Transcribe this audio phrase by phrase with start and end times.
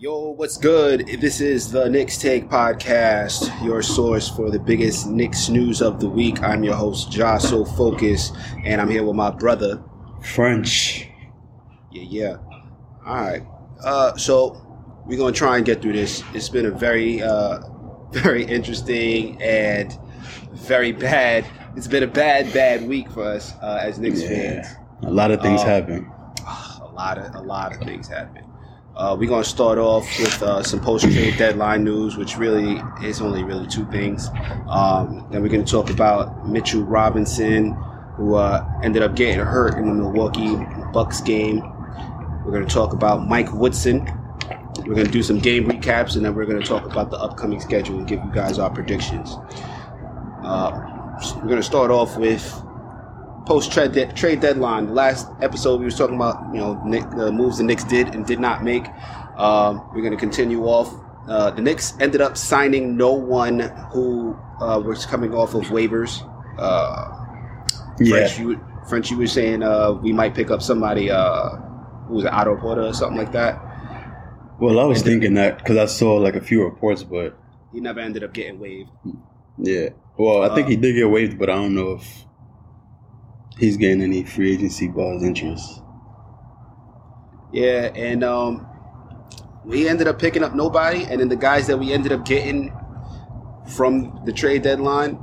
[0.00, 1.08] Yo, what's good?
[1.20, 6.08] This is the Knicks Take Podcast, your source for the biggest Knicks news of the
[6.08, 6.40] week.
[6.40, 8.30] I'm your host, Josso Focus,
[8.64, 9.82] and I'm here with my brother,
[10.22, 11.08] French.
[11.90, 12.36] Yeah, yeah.
[13.04, 13.42] All right.
[13.82, 14.64] Uh, so
[15.04, 16.22] we're gonna try and get through this.
[16.32, 17.58] It's been a very, uh,
[18.12, 19.98] very interesting and
[20.52, 21.44] very bad.
[21.76, 24.28] It's been a bad, bad week for us uh, as Knicks Yeah.
[24.62, 24.66] fans.
[25.02, 26.12] A lot of things Um, happen.
[26.82, 28.44] a lot of a lot of things happen.
[28.98, 33.20] Uh, we're gonna start off with uh, some post trade deadline news, which really is
[33.20, 34.28] only really two things.
[34.68, 37.74] Um, then we're gonna talk about Mitchell Robinson,
[38.16, 40.56] who uh, ended up getting hurt in the Milwaukee
[40.92, 41.60] Bucks game.
[42.44, 44.04] We're gonna talk about Mike Woodson.
[44.84, 47.98] We're gonna do some game recaps, and then we're gonna talk about the upcoming schedule
[47.98, 49.36] and give you guys our predictions.
[50.42, 50.72] Uh,
[51.36, 52.64] we're gonna start off with
[53.48, 54.86] post trade de- trade deadline.
[54.86, 58.14] The last episode we was talking about you know Nick, the moves the Knicks did
[58.14, 58.84] and did not make.
[59.36, 60.92] Um, we're going to continue off.
[61.28, 63.60] Uh, the Knicks ended up signing no one
[63.92, 66.12] who uh, was coming off of waivers.
[66.58, 67.14] Uh,
[68.00, 68.26] Yeah.
[68.28, 71.50] French, you, French, you were saying uh, we might pick up somebody uh,
[72.06, 73.60] who was an Otto Porter or something like that.
[74.60, 77.36] Well, I was thinking that because I saw like a few reports, but
[77.72, 78.90] He never ended up getting waived.
[79.58, 79.90] yeah.
[80.18, 82.24] Well, I think he did get waived, but I don't know if
[83.58, 85.82] he's getting any free agency buzz interest.
[87.52, 88.66] Yeah, and um,
[89.64, 92.72] we ended up picking up nobody, and then the guys that we ended up getting
[93.74, 95.18] from the trade deadline,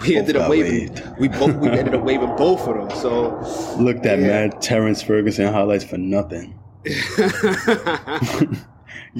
[0.00, 0.72] we Both ended up waiving.
[0.94, 1.02] waived.
[1.18, 2.98] We both we ended up waiving both of them.
[3.00, 3.38] So
[3.82, 4.26] Looked at Yeah.
[4.26, 6.58] mad Terrence Ferguson highlights for nothing.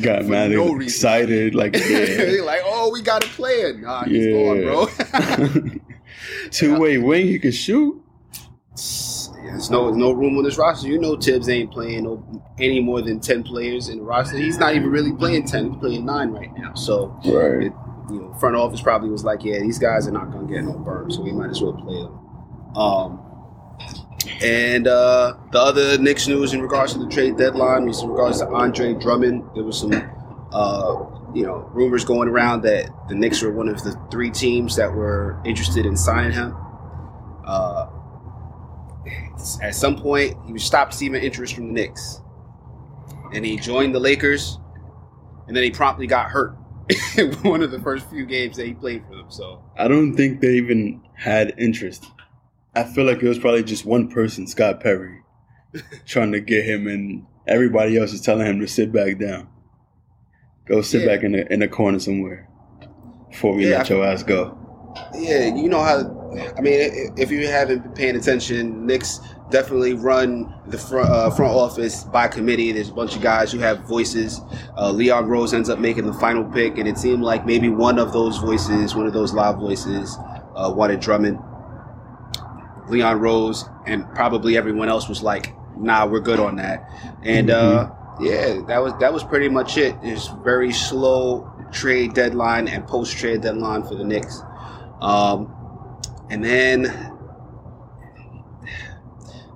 [0.01, 0.83] Got For mad no reason.
[0.83, 2.41] excited, like yeah.
[2.45, 3.81] like, oh, we got a plan.
[3.83, 4.33] Nah, he's Yeah.
[4.33, 5.81] gone, bro.
[6.51, 8.03] Two way wing, he can shoot.
[9.45, 10.89] There's no no room on this roster.
[10.89, 14.37] You know, Thibs ain't playing no, any more than ten players in the roster.
[14.37, 15.71] He's not even really playing ten.
[15.73, 16.75] He's playing nine right now.
[16.75, 17.67] So Right.
[17.67, 17.73] it,
[18.11, 20.75] you know, front office probably was like, yeah, these guys are not gonna get no
[20.75, 22.77] burn, so we might as well play them.
[22.77, 23.21] Um,
[24.43, 28.41] and uh, the other Knicks news in regards to the trade deadline was in regards
[28.41, 29.45] to Andre Drummond.
[29.55, 29.93] There was some,
[30.53, 34.77] uh, you know, rumors going around that the Knicks were one of the three teams
[34.77, 36.57] that were interested in signing him.
[37.45, 37.87] Uh,
[39.63, 42.21] at some point, he stopped receiving interest from the Knicks,
[43.33, 44.59] and he joined the Lakers,
[45.47, 46.57] and then he promptly got hurt
[47.17, 49.31] in one of the first few games that he played for them.
[49.31, 52.07] So I don't think they even had interest.
[52.75, 55.23] I feel like it was probably just one person, Scott Perry,
[56.07, 59.49] trying to get him, and everybody else is telling him to sit back down.
[60.69, 61.07] Go sit Yeah.
[61.15, 62.49] back in the in the corner somewhere
[63.31, 64.57] before we Yeah, let your ass go.
[65.15, 66.15] Yeah, you know how.
[66.57, 69.21] I mean, if you haven't been paying attention, Knicks
[69.51, 72.73] definitely run the front uh, front office by committee.
[72.73, 74.41] There's a bunch of guys who have voices.
[74.77, 77.99] Uh, Leon Rose ends up making the final pick, and it seemed like maybe one
[77.99, 80.19] of those voices, one of those loud voices,
[80.57, 81.39] uh, wanted Drummond.
[82.89, 86.89] Leon Rose and probably everyone else was like, "Nah, we're good on that."
[87.23, 87.91] And uh,
[88.21, 89.95] yeah, that was that was pretty much it.
[90.03, 94.43] It's very slow trade deadline and post trade deadline for the Knicks.
[95.01, 95.55] Um,
[96.31, 97.13] and then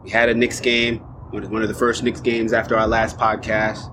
[0.05, 0.99] we had a Knicks game,
[1.31, 3.91] one of- the first Knicks games after our last podcast.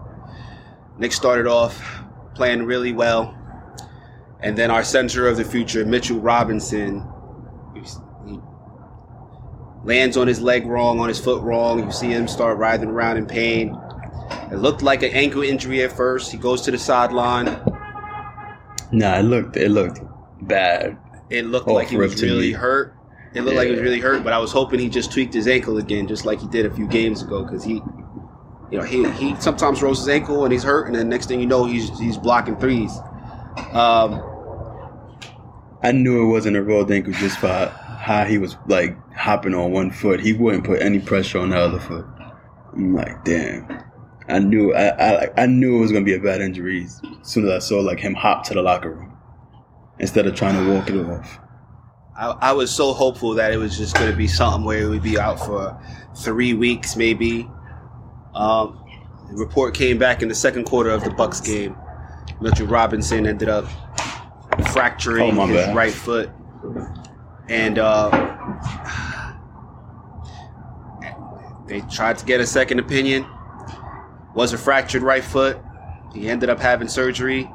[0.98, 2.04] Knicks started off
[2.36, 3.34] playing really well,
[4.42, 7.08] and then our center of the future, Mitchell Robinson,
[9.86, 11.86] lands on his leg wrong, on his foot wrong.
[11.86, 13.79] You see him start writhing around in pain.
[14.52, 16.32] It looked like an ankle injury at first.
[16.32, 17.46] He goes to the sideline.
[18.92, 20.00] Nah, it looked it looked
[20.42, 20.98] bad.
[21.30, 22.96] It looked like he was really hurt.
[23.34, 25.48] It looked like he was really hurt, but I was hoping he just tweaked his
[25.48, 27.44] ankle again, just like he did a few games ago.
[27.44, 27.82] Because he,
[28.72, 31.40] you know, he he sometimes rolls his ankle and he's hurt, and then next thing
[31.40, 32.98] you know, he's he's blocking threes.
[33.74, 34.24] Um,
[35.84, 39.72] I knew it wasn't a rolled ankle just by how he was like hopping on
[39.72, 40.20] one foot.
[40.20, 42.06] He wouldn't put any pressure on the other foot.
[42.74, 43.89] I'm like, damn.
[44.30, 47.46] I knew I, I I knew it was gonna be a bad injury as soon
[47.46, 49.18] as I saw like him hop to the locker room
[50.00, 51.40] instead of trying to walk it off.
[52.18, 54.90] I, I was so hopeful that it was just going to be something where it
[54.90, 55.78] would be out for
[56.18, 57.50] three weeks, maybe.
[58.36, 58.84] Um,
[59.30, 61.78] the report came back in the second quarter of the Bucks game.
[62.42, 63.66] Mitchell Robinson ended up
[64.74, 65.76] fracturing Oh, his bad.
[65.76, 66.30] right foot,
[67.50, 68.10] and uh,
[71.68, 73.26] they tried to get a second opinion.
[74.40, 75.58] Was a fractured right foot.
[76.14, 77.52] He ended up having surgery.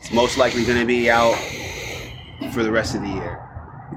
[0.00, 1.34] He's most likely going to be out
[2.52, 3.44] for the rest of the year.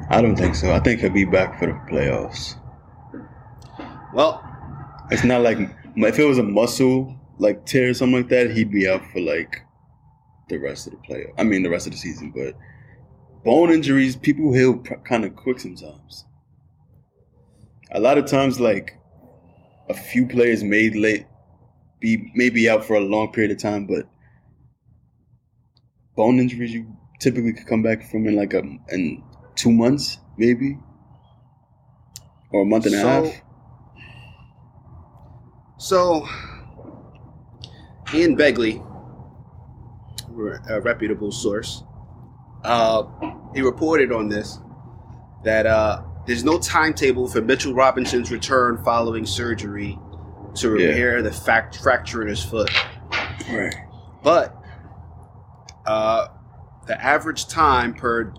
[0.10, 0.74] I don't think so.
[0.74, 2.56] I think he'll be back for the playoffs.
[4.16, 4.44] Well,
[5.12, 8.72] It's not like if it was a muscle like tear or something like that, he'd
[8.72, 9.62] be out for like
[10.50, 11.36] the rest of the playoff.
[11.38, 12.34] I mean, the rest of the season.
[12.36, 12.56] But
[13.46, 16.26] bone injuries, people heal kind of quick sometimes.
[17.92, 18.98] A lot of times, like
[19.88, 21.28] a few players may late
[22.02, 24.10] be maybe out for a long period of time, but
[26.18, 29.24] bone injuries you typically could come back from in like a in
[29.56, 30.78] two months, maybe,
[32.52, 33.42] or a month and so, a half.
[35.78, 36.28] So,
[38.14, 38.86] Ian Begley,
[40.70, 41.84] a reputable source,
[42.64, 43.04] uh,
[43.54, 44.60] he reported on this
[45.44, 49.98] that uh, there's no timetable for Mitchell Robinson's return following surgery
[50.56, 51.24] to repair yeah.
[51.24, 52.70] the fact fracture in his foot.
[53.50, 53.76] Right.
[54.24, 54.56] But
[55.86, 56.28] uh,
[56.88, 58.34] the average time per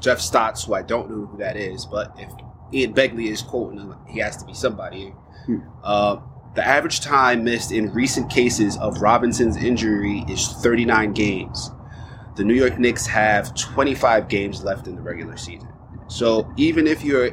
[0.00, 2.30] Jeff Stotts, who I don't know who that is, but if
[2.72, 5.14] Ian Begley is quoting him, he has to be somebody.
[5.46, 5.58] Hmm.
[5.82, 6.16] Uh,
[6.54, 11.70] the average time missed in recent cases of Robinson's injury is 39 games.
[12.36, 15.68] The New York Knicks have 25 games left in the regular season.
[16.08, 17.30] So even if you're,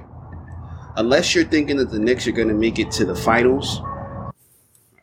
[0.95, 3.81] unless you're thinking that the Knicks are going to make it to the finals,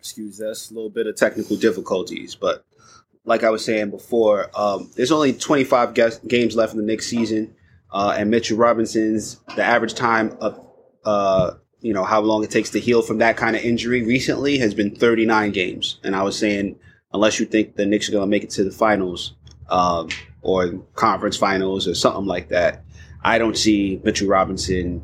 [0.06, 2.64] excuse us, a little bit of technical difficulties, but
[3.26, 5.94] like I was saying before, um, there's only 25
[6.28, 7.54] games left in the next season,
[7.90, 10.64] uh, and Mitchell Robinson's the average time of
[11.04, 14.58] uh, you know how long it takes to heal from that kind of injury recently
[14.58, 15.98] has been 39 games.
[16.02, 16.78] And I was saying,
[17.12, 19.34] unless you think the Knicks are going to make it to the finals
[19.68, 20.08] um,
[20.42, 22.84] or conference finals or something like that,
[23.22, 25.02] I don't see Mitchell Robinson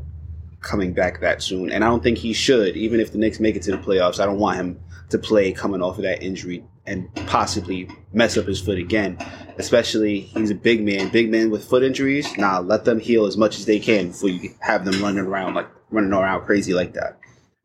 [0.60, 2.76] coming back that soon, and I don't think he should.
[2.76, 4.80] Even if the Knicks make it to the playoffs, I don't want him
[5.12, 9.16] to play coming off of that injury and possibly mess up his foot again.
[9.58, 12.36] Especially he's a big man, big man with foot injuries.
[12.36, 15.54] Nah, let them heal as much as they can before you have them running around
[15.54, 17.18] like running around crazy like that.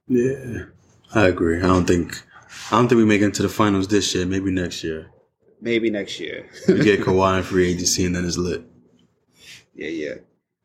[0.07, 0.65] Yeah,
[1.13, 1.57] I agree.
[1.57, 2.21] I don't think
[2.71, 4.25] I don't think we make it to the finals this year.
[4.25, 5.09] Maybe next year.
[5.59, 6.47] Maybe next year.
[6.67, 8.63] we get Kawhi in free agency and then it's lit.
[9.73, 10.15] Yeah, yeah.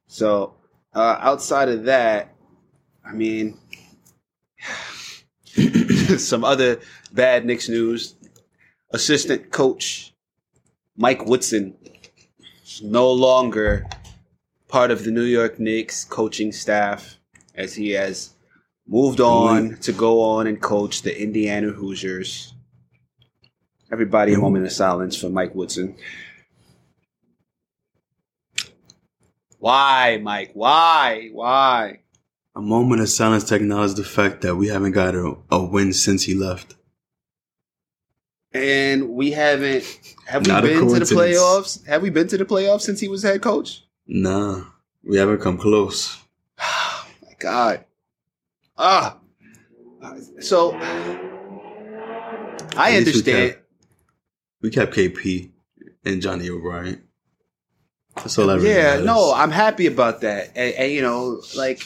[0.06, 0.54] So
[0.94, 2.34] uh, outside of that,
[3.04, 3.58] I mean,
[6.18, 6.80] some other
[7.12, 8.14] bad Knicks news.
[8.90, 10.12] Assistant coach
[10.96, 11.74] Mike Woodson
[12.82, 13.86] no longer
[14.68, 17.18] part of the New York Knicks coaching staff
[17.54, 18.34] as he has
[18.86, 22.54] moved on to go on and coach the Indiana Hoosiers.
[23.90, 25.94] Everybody, a moment of silence for Mike Woodson.
[29.58, 30.50] Why, Mike?
[30.54, 31.28] Why?
[31.32, 32.01] Why?
[32.54, 35.92] A moment of silence to acknowledge the fact that we haven't got a, a win
[35.92, 36.74] since he left.
[38.52, 39.84] And we haven't.
[40.26, 41.84] Have we Not been to the playoffs?
[41.86, 43.82] Have we been to the playoffs since he was head coach?
[44.06, 44.64] Nah,
[45.02, 46.18] we haven't come close.
[46.64, 47.84] Oh my God.
[48.78, 49.18] Ah.
[50.40, 50.72] So
[52.76, 53.56] I understand.
[54.62, 55.50] We kept, we kept KP
[56.04, 57.02] and Johnny O'Brien.
[58.16, 59.06] That's all I really Yeah, matters.
[59.06, 60.48] no, I'm happy about that.
[60.54, 61.82] And, and, you know, like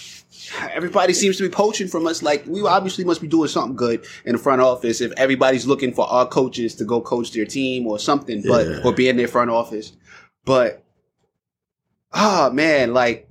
[0.70, 2.22] everybody seems to be poaching from us.
[2.22, 5.92] Like we obviously must be doing something good in the front office if everybody's looking
[5.92, 9.28] for our coaches to go coach their team or something, but or be in their
[9.28, 9.92] front office.
[10.44, 10.84] But
[12.12, 13.28] oh man, like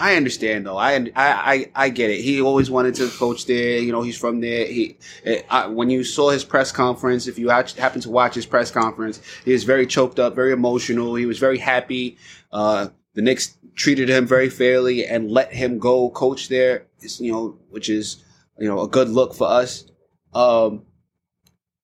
[0.00, 0.78] I understand though.
[0.78, 2.22] I, I I I get it.
[2.22, 3.78] He always wanted to coach there.
[3.78, 4.66] You know, he's from there.
[4.66, 8.46] He eh, I, when you saw his press conference, if you happen to watch his
[8.46, 11.14] press conference, he was very choked up, very emotional.
[11.16, 12.16] He was very happy.
[12.50, 12.88] Uh,
[13.20, 16.86] the Knicks treated him very fairly and let him go coach there.
[17.18, 18.24] You know, which is
[18.58, 19.84] you know a good look for us.
[20.32, 20.86] Um,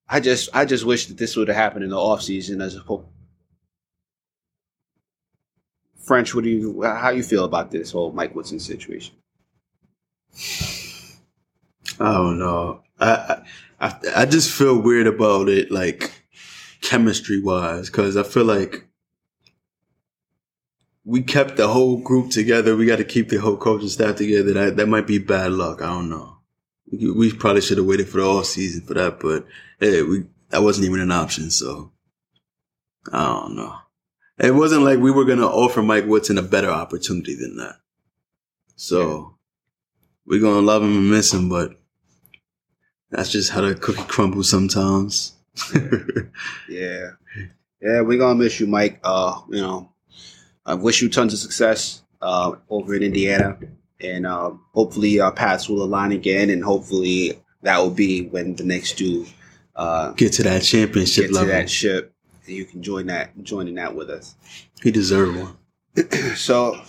[0.09, 2.75] I just I just wish that this would have happened in the off season as
[2.75, 3.05] opposed
[6.07, 9.15] French, what do you how you feel about this whole Mike Woodson situation?
[12.01, 12.81] I don't know.
[12.99, 13.43] I
[13.79, 16.13] I I just feel weird about it, like
[16.81, 18.86] chemistry wise, because I feel like
[21.07, 22.75] we kept the whole group together.
[22.77, 24.53] We got to keep the whole coaching staff together.
[24.53, 25.81] That that might be bad luck.
[25.81, 26.39] I don't know.
[26.91, 29.47] We, we probably should have waited for the all season for that, but
[29.79, 31.51] hey, we that wasn't even an option.
[31.51, 31.93] So
[33.13, 33.75] I don't know.
[34.39, 37.77] It wasn't like we were going to offer Mike Woodson a better opportunity than that.
[38.75, 39.39] So
[40.27, 41.81] we're going to love him and miss him, but
[43.11, 45.35] that's just how the cookie crumbles sometimes.
[46.69, 47.11] yeah.
[47.79, 48.99] Yeah, we're going to miss you, Mike.
[49.05, 49.93] Uh, you know,
[50.67, 53.57] I wish you tons of success uh, over in Indiana.
[54.01, 56.51] And uh, hopefully our paths will align again.
[56.51, 59.25] And hopefully that will be when the next two
[59.75, 61.49] uh, get to that championship get level.
[61.49, 62.13] to that ship
[62.47, 64.37] and you can join that joining that with us.
[64.83, 65.57] He deserved one.
[66.37, 66.81] so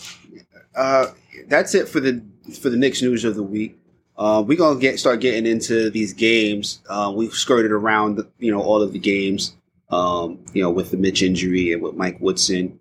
[0.76, 1.08] uh,
[1.48, 2.24] that's it for the
[2.60, 3.78] for the Knicks news of the week.
[4.18, 6.82] Uh, we're gonna get start getting into these games.
[6.90, 9.56] Uh, we've skirted around, the, you know, all of the games.
[9.90, 12.78] Um, you know, with the Mitch injury and with Mike Woodson.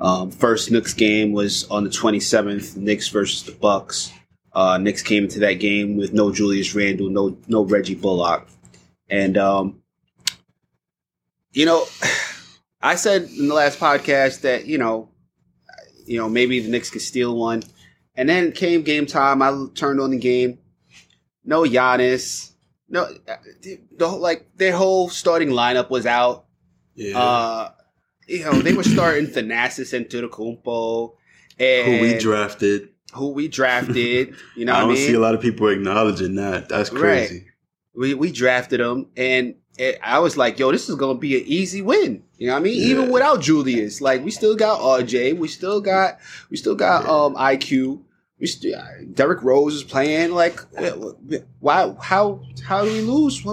[0.00, 2.76] Um, first Knicks game was on the 27th.
[2.76, 4.12] Knicks versus the Bucks.
[4.52, 8.48] Uh, Knicks came into that game with no Julius Randle, no no Reggie Bullock,
[9.08, 9.80] and um,
[11.52, 11.86] you know,
[12.80, 15.08] I said in the last podcast that you know,
[16.04, 17.62] you know maybe the Knicks could steal one,
[18.16, 19.40] and then came game time.
[19.40, 20.58] I turned on the game.
[21.44, 22.52] No Giannis.
[22.88, 23.06] No,
[23.96, 26.46] the whole, like their whole starting lineup was out.
[26.96, 27.16] Yeah.
[27.16, 27.70] Uh,
[28.30, 31.12] you know they were starting Thanasis and the
[31.58, 32.88] and Who we drafted.
[33.14, 34.34] who we drafted.
[34.56, 35.06] You know I what don't mean?
[35.08, 36.68] see a lot of people acknowledging that.
[36.68, 37.00] That's Right.
[37.28, 37.46] crazy.
[37.94, 41.44] we we drafted them, and it, I was like, "Yo, this is gonna be an
[41.46, 42.74] easy win." You know what I mean?
[42.82, 46.18] Even without Julius, like we still got RJ, we still got
[46.50, 47.10] we still got Yeah.
[47.10, 48.00] um IQ.
[48.38, 48.80] We still
[49.12, 50.30] Derrick Rose is playing.
[50.32, 50.60] Like,
[51.58, 51.94] why?
[52.00, 53.44] How how do we lose?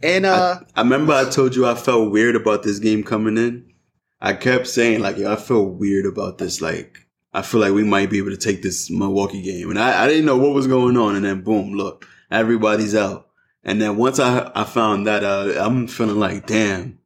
[0.00, 3.64] And uh, I remember I told you I felt weird about this game coming in.
[4.20, 6.60] I kept saying like, yo, I feel weird about this.
[6.60, 10.04] Like, I feel like we might be able to take this Milwaukee game, and I,
[10.04, 11.14] I didn't know what was going on.
[11.16, 13.28] And then boom, look, everybody's out.
[13.62, 16.98] And then once I I found that out, I'm feeling like, damn.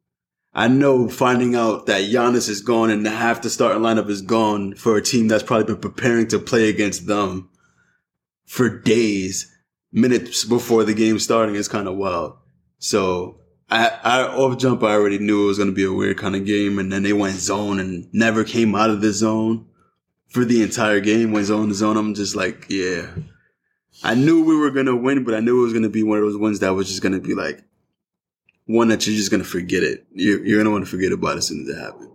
[0.55, 4.75] I know finding out that Giannis is gone and half the starting lineup is gone
[4.75, 7.49] for a team that's probably been preparing to play against them
[8.45, 9.51] for days,
[9.91, 12.37] minutes before the game starting is kind of wild.
[12.77, 13.39] So
[13.73, 16.35] I, I off jump, I already knew it was going to be a weird kind
[16.35, 19.65] of game, and then they went zone and never came out of the zone
[20.27, 21.31] for the entire game.
[21.31, 21.97] Went zone to zone.
[21.97, 23.07] I'm just like, yeah.
[24.03, 26.03] I knew we were going to win, but I knew it was going to be
[26.03, 27.63] one of those ones that was just going to be like
[28.65, 30.05] one that you're just going to forget it.
[30.13, 32.09] You're, you're going to want to forget about it as soon as it happens.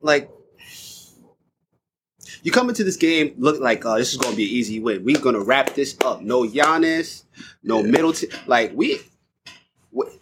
[0.00, 0.30] like
[2.42, 4.78] you come into this game look like uh, this is going to be an easy
[4.78, 5.04] win.
[5.04, 6.22] We're going to wrap this up.
[6.22, 7.24] No Giannis,
[7.64, 7.90] no Yeah.
[7.90, 8.28] Middleton.
[8.46, 9.00] Like we,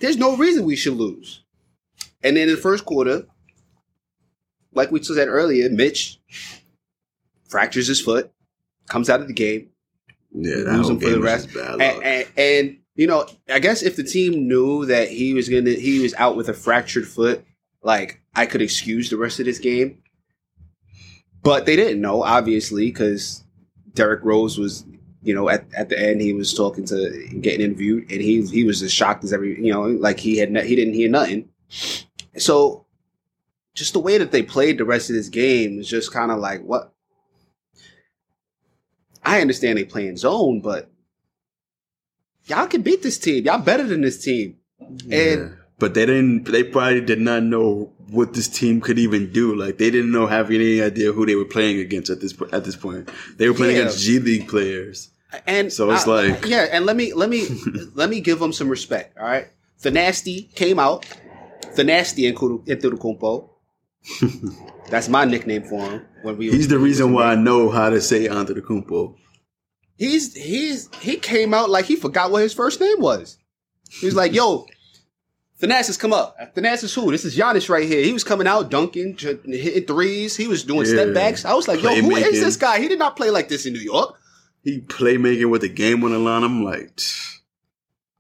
[0.01, 1.43] there's no reason we should lose.
[2.23, 3.27] And then in the first quarter,
[4.73, 6.21] like we said earlier, Mitch
[7.49, 8.33] fractures his foot,
[8.89, 9.71] comes out of the game,
[10.33, 11.55] Yeah, that Lose him for the rest.
[11.55, 15.71] and, and, and you know, I guess if the team knew that he was gonna,
[15.71, 17.45] he was out with a fractured foot,
[17.83, 19.99] like I could excuse the rest of this game.
[21.43, 23.45] But they didn't know, obviously, because
[23.93, 24.85] Derrick Rose was,
[25.25, 28.65] you know, at, at the end he was talking to, getting interviewed, and he he
[28.65, 31.49] was as shocked as every, you know, like he had he didn't hear nothing.
[32.37, 32.87] So,
[33.75, 36.39] just the way that they played the rest of this game is just kind of
[36.39, 36.93] like what.
[39.25, 40.91] I understand they playing zone, but
[42.47, 43.45] y'all can beat this team.
[43.45, 44.59] Y'all better than this team.
[45.07, 45.49] Yeah.
[45.79, 46.45] But they didn't.
[46.45, 49.55] They probably did not know what this team could even do.
[49.57, 52.65] Like they didn't know have any idea who they were playing against at this at
[52.65, 53.09] this point.
[53.39, 53.83] They were playing Yeah.
[53.83, 55.11] against G League players.
[55.47, 57.47] And So it's I- like- yeah, and let me let me
[57.95, 59.17] let me give them some respect.
[59.19, 59.47] All right,
[59.83, 61.07] the nasty came out.
[61.77, 63.51] The nasty the Kumpo.
[64.91, 66.07] That's my nickname for him.
[66.23, 69.17] When we He's the reason why I know how to say Antetokounmpo.
[69.97, 73.39] he's he's he came out like he forgot what his first name was.
[73.91, 74.67] He was like, "Yo,
[75.61, 76.37] Thanasis, come up.
[76.55, 77.11] Thanasis, who?
[77.11, 78.03] This is Giannis right here.
[78.05, 80.37] He was coming out dunking, hitting threes.
[80.37, 80.93] He was doing Yeah.
[80.93, 81.45] step backs.
[81.45, 82.81] I was like, "Yo, who is this guy?
[82.81, 84.17] He did not play like this in New York."
[84.65, 86.43] He playmaking with the game on the line.
[86.43, 87.43] I'm like, tch.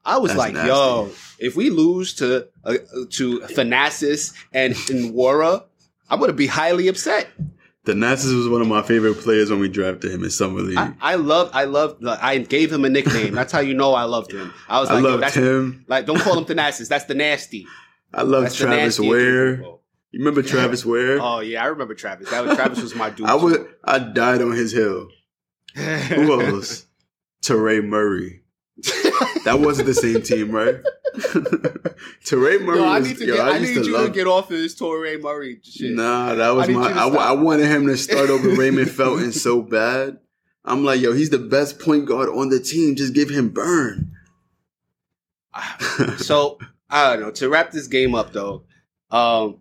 [0.04, 0.68] I was That's like, nasty.
[0.68, 2.74] "Yo, if we lose to uh,
[3.10, 5.64] to Thanasis and Nwora,
[6.08, 7.28] I'm gonna be highly upset."
[7.84, 10.78] the Nazis was one of my favorite players when we drafted him in summer league.
[10.78, 11.98] I, I, I love, I love.
[12.02, 13.34] I gave him a nickname.
[13.34, 14.52] That's how you know I loved him.
[14.68, 15.84] I was like, Yo, loved that's him.
[15.86, 16.88] like, don't call him Thanasis.
[16.88, 17.66] That's the nasty.
[18.12, 19.56] I love That's Travis Wear.
[19.56, 21.18] You remember Travis Wear?
[21.20, 22.30] Oh yeah, I remember Travis.
[22.30, 23.26] That was, Travis was my dude.
[23.28, 23.66] I would.
[23.84, 25.08] I died on his hill.
[25.74, 26.86] Who else?
[27.44, 28.40] Toure' Murry.
[29.44, 30.76] That wasn't the same team, right?
[32.24, 32.78] Toure' Murry.
[32.78, 33.46] Yo, I was- need to yo, get.
[33.46, 35.92] I, used need you love- to get off of this Toure' Murry shit.
[35.92, 36.88] Nah, that was I my.
[36.88, 37.28] you I.
[37.28, 40.18] I wanted him to start over Raymond Felton so bad.
[40.64, 42.94] I'm like, yo, he's the best point guard on the team.
[42.96, 44.12] Just give him burn.
[46.18, 46.58] So
[46.90, 47.30] I don't know.
[47.32, 48.64] To wrap this game up, though,
[49.10, 49.58] um,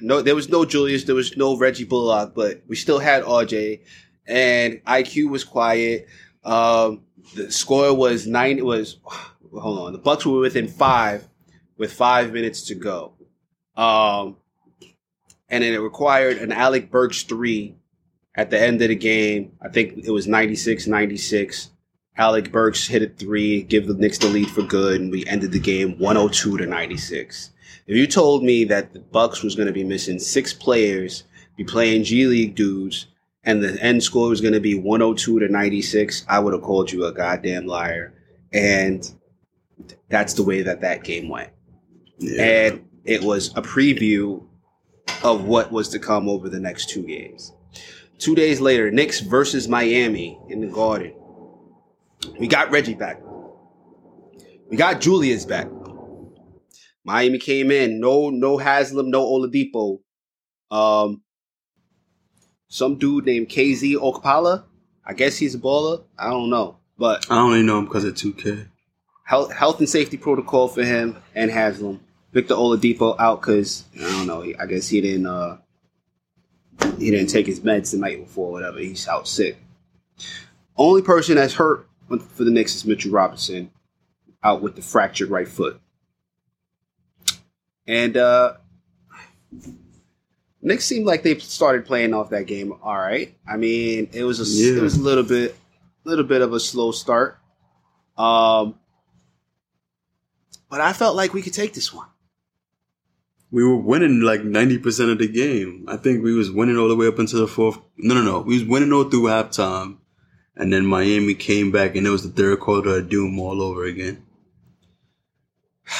[0.00, 3.80] no, there was no Julius, there was no Reggie Bullock, but we still had RJ,
[4.26, 6.06] and IQ was quiet.
[6.44, 7.02] Um,
[7.34, 8.58] the score was nine.
[8.58, 9.92] It was hold on.
[9.92, 11.28] The Bucks were within five
[11.76, 13.12] with five minutes to go.
[13.76, 14.36] Um,
[15.48, 17.76] and then it required an Alec Burks three
[18.34, 19.52] at the end of the game.
[19.62, 21.70] I think it was 96 96.
[22.16, 25.50] Alec Burks hit a three, give the Knicks the lead for good, and we ended
[25.50, 27.50] the game 102 to 96.
[27.86, 31.24] If you told me that the Bucks was going to be missing six players,
[31.56, 33.06] be playing G League dudes,
[33.44, 36.90] and the end score was going to be 102 to 96, I would have called
[36.90, 38.14] you a goddamn liar.
[38.52, 39.10] And
[40.08, 41.50] that's the way that that game went.
[42.18, 42.42] Yeah.
[42.42, 44.44] And it was a preview
[45.22, 47.52] of what was to come over the next two games.
[48.18, 51.14] Two days later, Knicks versus Miami in the Garden.
[52.38, 53.20] We got Reggie back.
[54.70, 55.68] We got Julius back.
[57.04, 58.00] Miami came in.
[58.00, 59.98] No, no Haslem, no Oladipo.
[60.70, 61.22] Um,
[62.74, 64.64] some dude named KZ Okpala.
[65.06, 66.02] I guess he's a baller.
[66.18, 68.66] I don't know, but I only know him because of 2K.
[69.22, 72.00] health, health and safety protocol for him and Haslem.
[72.32, 74.42] Victor Oladipo out because I don't know.
[74.58, 75.26] I guess he didn't.
[75.26, 75.58] uh
[76.98, 78.80] He didn't take his meds the night before, whatever.
[78.80, 79.56] He's out sick.
[80.76, 83.70] Only person that's hurt for the Knicks is Mitchell Robinson,
[84.42, 85.80] out with the fractured right foot.
[87.86, 88.54] And uh
[90.64, 93.36] Knicks seemed like they started playing off that game all right.
[93.46, 94.78] I mean, it was a Yeah.
[94.78, 95.54] it was a little bit
[96.04, 97.38] little bit of a slow start.
[98.16, 98.74] Um
[100.70, 102.08] but I felt like we could take this one.
[103.52, 105.84] We were winning like 90% of the game.
[105.86, 107.78] I think we was winning all the way up until the fourth.
[107.96, 108.40] No, no, no.
[108.40, 109.98] We was winning all through halftime.
[110.56, 113.84] And then Miami came back and it was the third quarter of doom all over
[113.84, 114.24] again.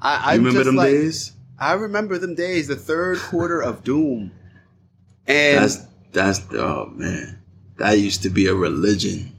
[0.00, 1.32] I, I You remember just them like, days?
[1.58, 4.32] I remember them days, the third quarter of Doom.
[5.26, 5.78] And That's
[6.12, 7.40] that's oh man,
[7.78, 9.32] that used to be a religion.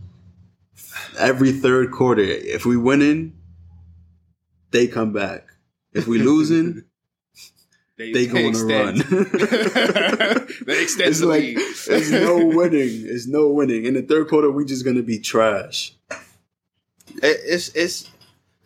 [1.17, 3.33] Every third quarter, if we winning,
[4.71, 5.47] they come back.
[5.93, 6.83] If we losing,
[7.97, 8.95] they go on a run.
[10.65, 11.57] they extend it's the like lead.
[11.87, 13.03] there's no winning.
[13.05, 13.85] There's no winning.
[13.85, 15.93] In the third quarter, we just gonna be trash.
[17.23, 18.09] It- it's it's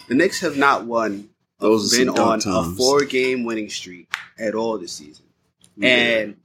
[0.08, 1.30] the Knicks have not won
[1.62, 5.26] Those are been on a four game winning streak at all this season.
[5.78, 5.90] Yeah.
[5.90, 6.36] And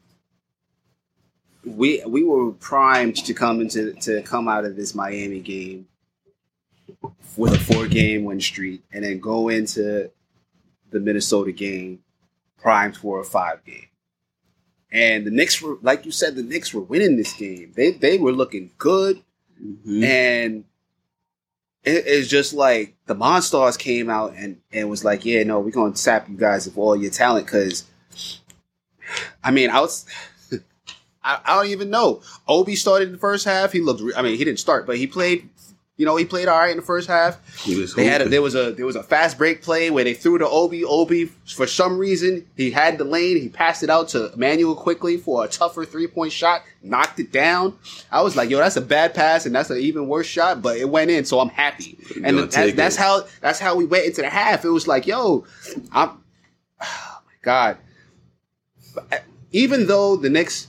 [1.65, 5.89] we we were primed to come into to come out of this Miami game
[7.37, 10.11] with a four game win streak and then go into
[10.91, 12.01] the Minnesota game
[12.59, 13.89] primed for a five game.
[14.93, 17.73] And the Knicks were like you said, the Knicks were winning this game.
[17.75, 19.23] They they were looking good
[19.61, 20.05] Mhm.
[20.05, 20.65] and
[21.87, 25.71] it, it's just like the Monstars came out and, and was like, yeah, no, we're
[25.71, 27.85] going to sap you guys of all your talent because,
[29.43, 30.05] I mean, I was,
[31.23, 32.21] I, I don't even know.
[32.49, 33.73] Obi started in the first half.
[33.73, 35.49] He looked, re- I mean, he didn't start, but he played,
[35.97, 37.41] you know, he played all right in the first half.
[37.65, 40.05] He was They had a, there was a there was a fast break play where
[40.05, 40.85] they threw to Obi.
[40.85, 43.39] Obi for some reason he had the lane.
[43.41, 46.63] He passed it out to Immanuel Quickley for a tougher three point shot.
[46.83, 47.79] Knocked it down.
[48.13, 50.77] I was like, yo, that's a bad pass and that's an even worse shot, but
[50.77, 51.99] it went in, so I'm happy.
[52.17, 54.67] And Gonna that's, that's how that's how we went into the half.
[54.67, 55.47] It was like, yo,
[55.93, 56.11] I'm,
[56.83, 57.79] oh my god.
[59.51, 60.69] Even though the Knicks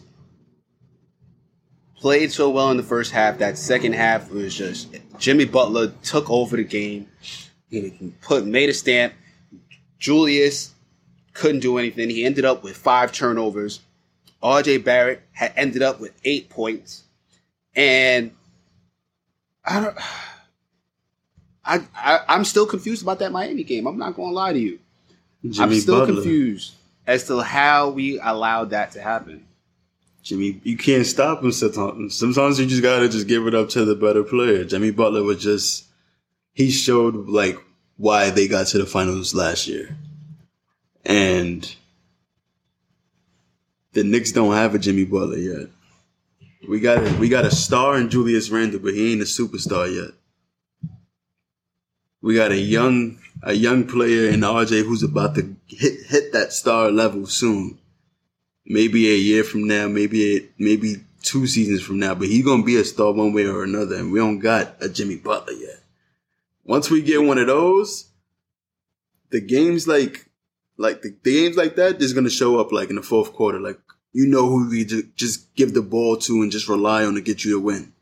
[2.00, 6.30] played so well in the first half, that second half was just Jimmy Butler took
[6.30, 7.08] over the game.
[7.70, 9.14] He put made a stamp.
[10.00, 10.74] Julius
[11.34, 12.10] couldn't do anything.
[12.10, 13.82] He ended up with five turnovers.
[14.42, 17.04] RJ Barrett had ended up with eight points.
[17.76, 18.32] And
[19.66, 19.98] I don't
[21.66, 23.88] I, I I'm still confused about that Miami game.
[23.88, 24.80] I'm not gonna lie to you.
[25.48, 26.16] Jimmy I'm still Butler.
[26.16, 26.74] confused
[27.06, 29.47] as to how we allowed that to happen.
[30.24, 32.16] Jimmy, you can't stop him sometimes.
[32.16, 34.66] Sometimes you just gotta just give it up to the better player.
[34.66, 35.86] Jimmy Butler was just
[36.54, 37.58] he showed like
[37.98, 39.98] why they got to the finals last year.
[41.06, 41.74] And
[43.94, 45.68] the Knicks don't have a Jimmy Butler yet.
[46.68, 49.94] We got a, we got a star in Julius Randle, but he ain't a superstar
[49.94, 50.12] yet.
[52.22, 56.52] We got a young a young player in RJ who's about to hit hit that
[56.52, 57.78] star level soon
[58.68, 62.64] maybe a year from now, maybe a, maybe two seasons from now, but he's gonna
[62.64, 65.80] be a star one way or another, and we don't got a Jimmy Butler yet.
[66.64, 68.10] Once we get one of those,
[69.30, 70.30] the games like
[70.78, 73.60] like the, the games like that is gonna show up like in the fourth quarter,
[73.60, 73.80] like
[74.14, 77.44] you know who we just give the ball to and just rely on to get
[77.44, 77.94] you a win.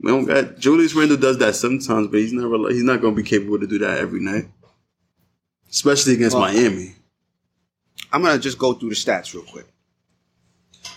[0.00, 3.22] We don't got Julius Randle does that sometimes, but he's not he's not gonna be
[3.22, 4.46] capable to do that every night,
[5.70, 6.96] especially against Well, Miami.
[8.12, 9.66] I'm gonna just go through the stats real quick.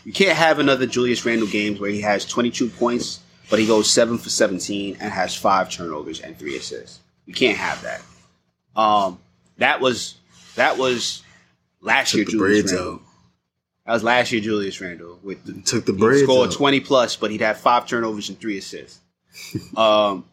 [0.04, 3.20] You can't have another Julius Randle games where he has 22 points,
[3.50, 7.00] but he goes seven for 17 and has five turnovers and three assists.
[7.26, 8.02] You can't have that.
[8.80, 9.20] Um,
[9.58, 10.16] that was
[10.56, 11.24] that was
[11.82, 12.94] last year Took the Julius Randle.
[12.96, 13.02] out.
[13.86, 16.56] That was last year Julius Randle with the, Took the he braids scored out.
[16.56, 19.00] 20 plus, but he'd have five turnovers and three assists.
[19.78, 20.26] um,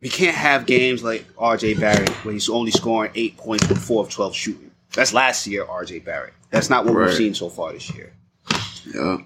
[0.00, 4.02] we can't have games like RJ Barrett where he's only scoring eight points with four
[4.04, 4.70] of 12 shooting.
[4.94, 6.34] That's last year, RJ Barrett.
[6.50, 7.06] That's not what Right.
[7.08, 8.12] we've seen so far this year.
[8.94, 9.18] Yeah.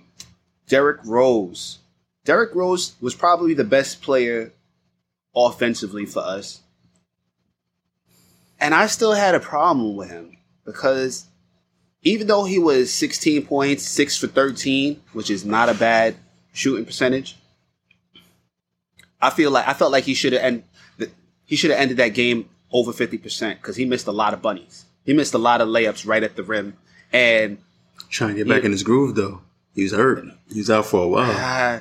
[0.69, 1.79] Derrick Rose.
[2.25, 4.53] Derrick Rose was probably the best player
[5.35, 6.61] offensively for us.
[8.61, 11.27] And I still had a problem with him because
[12.03, 16.17] even though he was 16 points, 6 for 13, which is not a bad
[16.53, 17.37] shooting percentage,
[19.21, 20.63] I feel like I felt like he should have end
[21.45, 24.85] he should have ended that game over 50% because he missed a lot of bunnies.
[25.05, 26.77] He missed a lot of layups right at the rim.
[27.13, 27.59] And
[28.09, 28.67] Trying to get back Yeah.
[28.67, 29.43] in his groove though.
[29.75, 30.25] He was hurt.
[30.53, 31.31] He was out for a while.
[31.31, 31.81] uh,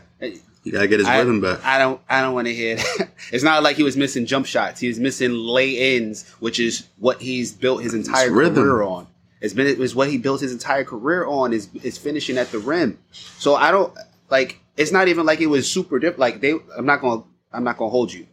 [0.63, 1.63] You gotta get his I, rhythm back.
[1.65, 1.99] I don't.
[2.09, 2.75] I don't want to hear.
[2.75, 3.09] That.
[3.31, 4.79] it's not like he was missing jump shots.
[4.79, 9.07] He was missing lay-ins, which is what he's built his entire It's career on.
[9.41, 11.53] It's been it was what he built his entire career on.
[11.53, 12.99] Is is finishing at the rim.
[13.11, 13.93] So I don't
[14.29, 14.59] like.
[14.77, 16.17] It's not even like it was super diff.
[16.17, 16.53] Like they.
[16.77, 17.23] I'm not gonna.
[17.51, 18.27] I'm not gonna hold you.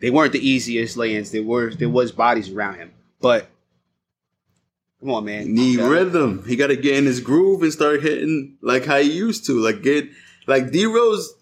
[0.00, 1.30] They weren't the easiest lay-ins.
[1.30, 1.72] There were.
[1.74, 3.48] There was bodies around him, but.
[5.00, 5.54] Come on, man.
[5.54, 5.88] Need Yeah.
[5.88, 6.44] rhythm.
[6.46, 9.58] He gotta get in his groove and start hitting like how he used to.
[9.60, 10.08] Like get
[10.46, 11.32] like D Rose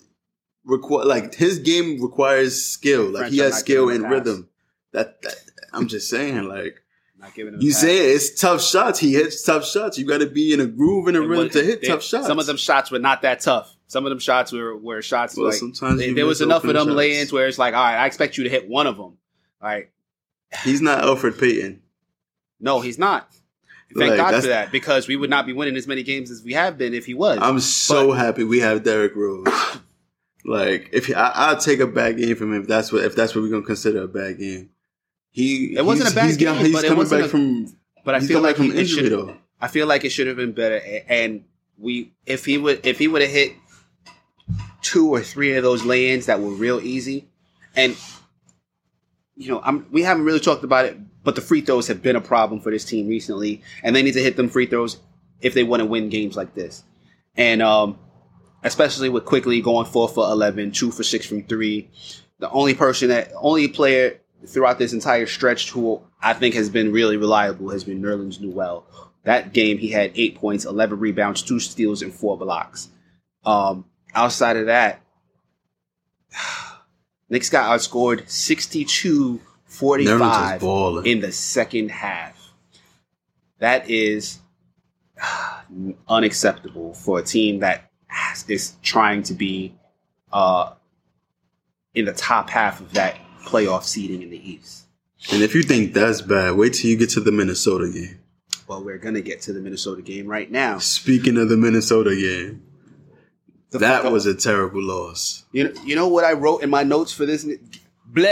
[0.64, 3.04] require like his game requires skill.
[3.04, 4.12] Like French, he has skill and him a pass.
[4.12, 4.48] rhythm.
[4.92, 5.34] That, that
[5.72, 6.82] I'm just saying, like
[7.18, 8.98] Not giving him you say it's tough shots.
[8.98, 9.96] He hits tough shots.
[9.98, 12.02] You gotta be in a groove and a It rhythm was- to hit they- tough
[12.02, 12.26] shots.
[12.26, 13.72] Some of them shots were not that tough.
[13.88, 16.74] Some of them shots were, were shots Well, like sometimes they- there was enough of
[16.74, 16.96] them shots.
[16.96, 19.04] lay-ins where it's like, all right, I expect you to hit one of them.
[19.62, 19.88] All right,
[20.64, 21.80] He's not Elfrid Payton.
[22.60, 23.30] no, he's not.
[23.94, 26.42] Thank Like, God for that because we would not be winning as many games as
[26.42, 27.38] we have been if he was.
[27.40, 29.46] I'm so happy we have Derrick Rose.
[30.44, 33.14] like if he, I, I'll take a bad game from him if that's what if
[33.14, 34.70] that's what we're gonna consider a bad game.
[35.30, 37.76] He It wasn't a bad he's game, he's but it coming wasn't back a- from
[38.04, 39.36] but I feel like from he, injury though.
[39.60, 40.80] I feel like it should have been better.
[41.08, 41.44] And
[41.78, 43.52] we, if he would, if he would have hit
[44.82, 47.26] two or three of those lay-ins that were real easy,
[47.74, 47.96] and
[49.34, 52.14] you know, I'm we haven't really talked about it, but the free throws have been
[52.14, 54.98] a problem for this team recently, and they need to hit them free throws
[55.40, 56.84] if they want to win games like this,
[57.36, 57.98] and um,
[58.62, 61.90] especially with Quickley going four for 11, two for six from three.
[62.38, 66.92] The only person that, only player throughout this entire stretch who I think has been
[66.92, 68.86] really reliable has been Nerlens Noel.
[69.24, 72.88] That game, he had eight points, 11 rebounds, two steals, and four blocks.
[73.44, 73.84] Um,
[74.14, 75.02] outside of that,
[77.28, 82.52] Knicks got outscored 62 Nerlens was 45 in the second half.
[83.58, 84.38] That is
[86.08, 87.90] unacceptable for a team that
[88.48, 89.74] is trying to be
[90.32, 90.72] uh,
[91.94, 94.84] in the top half of that playoff seeding in the East.
[95.32, 98.20] And if you think that's bad, wait till you get to the Minnesota game.
[98.68, 100.78] Well, we're gonna get to the Minnesota game right now.
[100.78, 102.62] Speaking of the Minnesota game,
[103.70, 105.44] The- that was a terrible loss.
[105.52, 107.46] you know, you know what I wrote in my notes for this.
[108.06, 108.26] Blah.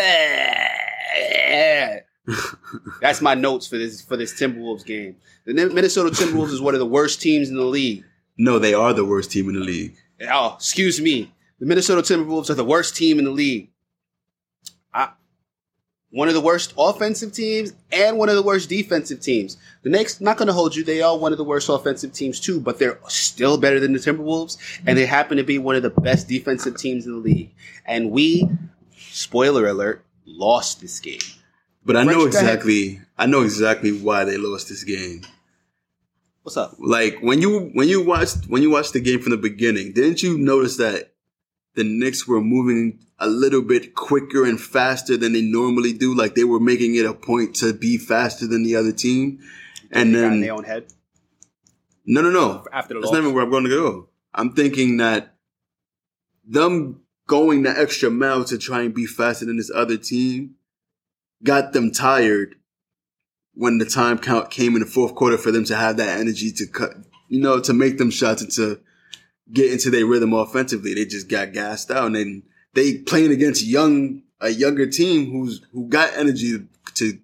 [3.00, 5.16] That's my notes for this for this Timberwolves game.
[5.44, 8.04] The Minnesota Timberwolves is one of the worst teams in the league.
[8.38, 9.96] No, they are the worst team in the league.
[10.30, 11.32] Oh, excuse me.
[11.60, 13.70] The Minnesota Timberwolves are the worst team in the league.
[14.92, 15.10] I,
[16.10, 19.56] one of the worst offensive teams and one of the worst defensive teams.
[19.82, 22.40] The Knicks, not going to hold you, they are one of the worst offensive teams
[22.40, 25.82] too, but they're still better than the Timberwolves, and they happen to be one of
[25.82, 27.50] the best defensive teams in the league.
[27.84, 28.48] And we,
[28.96, 31.18] spoiler alert, lost this game.
[31.84, 32.54] But I know French, go ahead.
[32.54, 33.00] exactly.
[33.18, 35.22] I know exactly why they lost this game.
[36.42, 36.76] What's up?
[36.78, 40.22] Like when you when you watched when you watched the game from the beginning, didn't
[40.22, 41.14] you notice that
[41.74, 46.14] the Knicks were moving a little bit quicker and faster than they normally do?
[46.14, 49.40] Like they were making it a point to be faster than the other team.
[49.90, 50.86] And They got in then their own head
[52.06, 52.64] no, no, no.
[52.72, 53.12] after the That's loss.
[53.14, 54.08] not even where I'm going to go.
[54.34, 55.36] I'm thinking that
[56.46, 60.56] them going the extra mile to try and be faster than this other team
[61.42, 62.56] got them tired
[63.54, 66.50] when the time count came in the fourth quarter for them to have that energy
[66.50, 66.92] to cut,
[67.28, 68.80] you know, to make them shots and to
[69.52, 70.94] get into their rhythm offensively.
[70.94, 72.42] They just got gassed out and
[72.74, 77.18] they playing against young, a younger team who's, who got energy to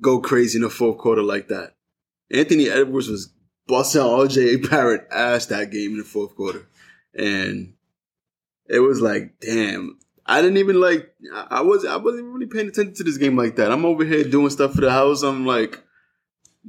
[0.00, 1.74] go crazy in the fourth quarter like that.
[2.30, 3.32] Anthony Edwards was
[3.66, 6.66] busting RJ Barrett ass that game in the fourth quarter.
[7.14, 7.74] And
[8.68, 9.98] it was like, damn.
[10.30, 13.36] I didn't even like I I was I wasn't really paying attention to this game
[13.36, 13.72] like that.
[13.72, 15.22] I'm over here doing stuff for the house.
[15.22, 15.82] I'm like,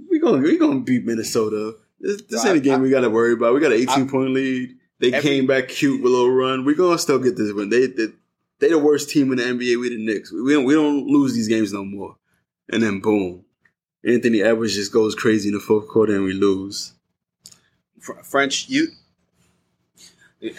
[0.10, 1.76] we gonna we gonna beat Minnesota.
[2.00, 3.54] This, this No, ain't a I- game we gotta worry about.
[3.54, 4.76] We got an 18 I- point lead.
[5.00, 6.65] They Every- came back cute with a little run.
[6.65, 7.69] We gonna still get this win.
[7.69, 8.08] They they
[8.60, 9.80] they the worst team in the NBA.
[9.80, 10.32] We the Knicks.
[10.32, 12.15] We don't we don't lose these games no more.
[12.71, 13.43] And then boom,
[14.04, 16.93] Anthony Edwards just goes crazy in the fourth quarter and we lose.
[18.24, 18.88] French, you,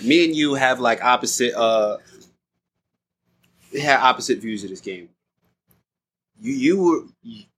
[0.04, 1.54] me and you have like opposite.
[1.54, 1.96] uh
[3.80, 5.08] Have opposite views of this game.
[6.40, 7.02] you you were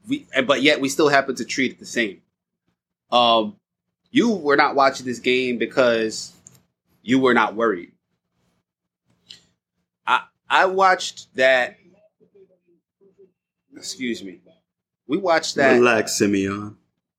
[0.07, 2.21] we, but yet we still happen to treat it the same.
[3.11, 3.57] Um,
[4.11, 6.33] you were not watching this game because
[7.03, 7.93] you were not worried.
[10.07, 11.77] I I watched that.
[13.77, 14.41] Excuse me.
[15.07, 15.75] We watched that.
[15.75, 16.77] Relax, Simeon.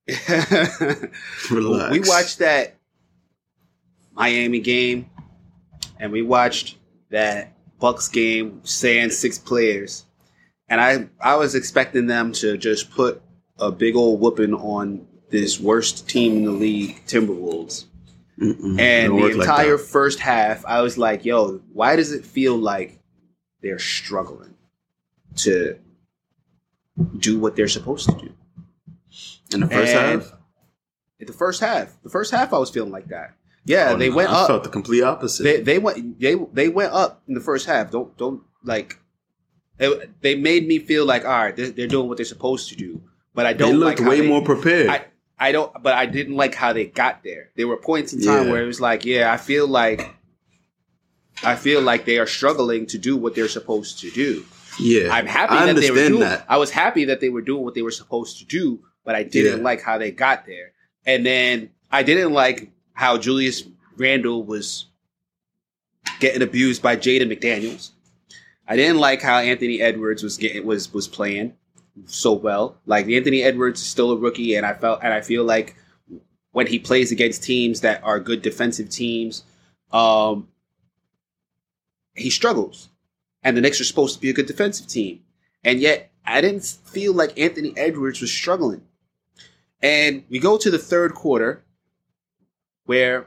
[1.50, 1.92] Relax.
[1.92, 2.74] We watched that
[4.12, 5.10] Miami game,
[6.00, 6.76] and we watched
[7.10, 10.04] that Bucks game, saying six players,
[10.68, 13.22] and I I was expecting them to just put
[13.58, 17.84] a big old whooping on this worst team in the league, Timberwolves.
[18.40, 22.24] Mm-mm, And the work like entire first half, I was like, yo, why does it
[22.24, 22.98] feel like
[23.62, 24.54] they're struggling
[25.36, 25.78] to
[27.18, 28.32] do what they're supposed to do?
[29.54, 30.32] in the first and- half,
[31.18, 33.34] In the first half, the first half, I was feeling like that.
[33.66, 34.46] Yeah, Oh, they no, went I up.
[34.46, 35.42] felt the complete opposite.
[35.42, 37.90] They they went they they went up in the first half.
[37.90, 38.98] Don't don't like.
[39.78, 42.76] They, they made me feel like all right, they're, they're doing what they're supposed to
[42.76, 43.02] do,
[43.34, 44.88] but I don't looked like way they- more prepared.
[44.88, 45.04] I
[45.38, 47.50] I don't, but I didn't like how they got there.
[47.56, 48.52] There were points in time Yeah.
[48.52, 50.14] where it was like, yeah, I feel like,
[51.42, 54.44] I feel like they are struggling to do what they're supposed to do.
[54.80, 56.20] yeah, I'm happy I that they were doing.
[56.20, 56.46] that.
[56.48, 59.24] I was happy that they were doing what they were supposed to do, but I
[59.24, 59.64] didn't Yeah.
[59.64, 60.72] like how they got there.
[61.04, 63.62] And then I didn't like how Julius
[63.98, 64.86] Randle was
[66.18, 67.90] getting abused by Jaden McDaniels.
[68.66, 71.54] I didn't like how Anthony Edwards was getting was was playing
[72.06, 72.78] so well.
[72.86, 75.76] Like Anthony Edwards is still a rookie, and I felt and I feel like
[76.52, 79.44] when he plays against teams that are good defensive teams,
[79.92, 80.48] um,
[82.14, 82.88] he struggles.
[83.42, 85.20] And the Knicks are supposed to be a good defensive team,
[85.62, 88.82] and yet I didn't feel like Anthony Edwards was struggling.
[89.82, 91.62] And we go to the third quarter,
[92.86, 93.26] where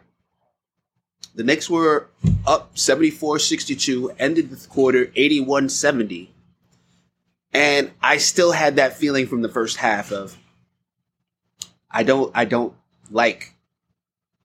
[1.36, 2.08] the Knicks were
[2.46, 6.30] up 74-62, ended the quarter 81-70.
[7.54, 10.38] And I still had that feeling from the first half of
[11.92, 12.74] I don't I don't
[13.10, 13.56] like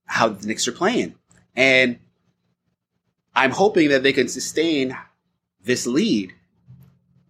[0.06, 1.14] how the Knicks are playing.
[1.54, 1.98] And
[3.34, 4.96] I'm hoping that they can sustain
[5.62, 6.32] this lead,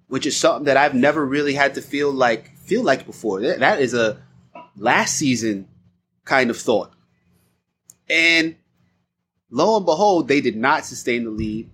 [0.09, 3.41] which is something that I've never really had to feel like feel like before.
[3.41, 4.23] That is a
[4.77, 5.69] last season
[6.25, 6.93] kind of thought.
[8.09, 8.57] And
[9.51, 11.71] lo and behold, they did not sustain the lead.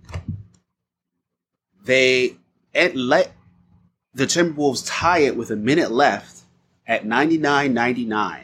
[1.84, 2.36] They
[2.74, 3.32] let
[4.14, 6.42] the Timberwolves tie it with a minute left
[6.86, 8.42] at 99-99.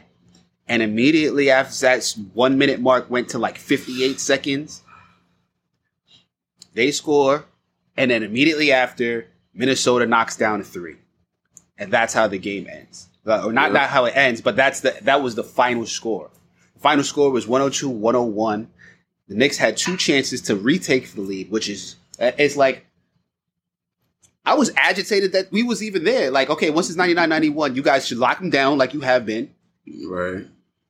[0.67, 4.81] And immediately after that one minute mark went to like 58 seconds.
[6.73, 7.45] They score,
[7.95, 10.97] and then immediately after, Minnesota knocks down a three.
[11.77, 13.07] And that's how the game ends.
[13.25, 13.79] Or not, Yeah.
[13.79, 16.29] not how it ends, but that's the that was the final score.
[16.79, 18.67] Final score was 102-101.
[19.27, 22.85] The Knicks had two chances to retake the lead, which is it's like
[24.45, 26.31] I was agitated that we was even there.
[26.31, 29.53] Like, okay, once it's 99-91, you guys should lock them down like you have been.
[30.09, 30.45] right.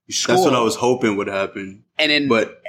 [0.07, 1.83] That's what I was hoping would happen.
[1.99, 2.61] and then But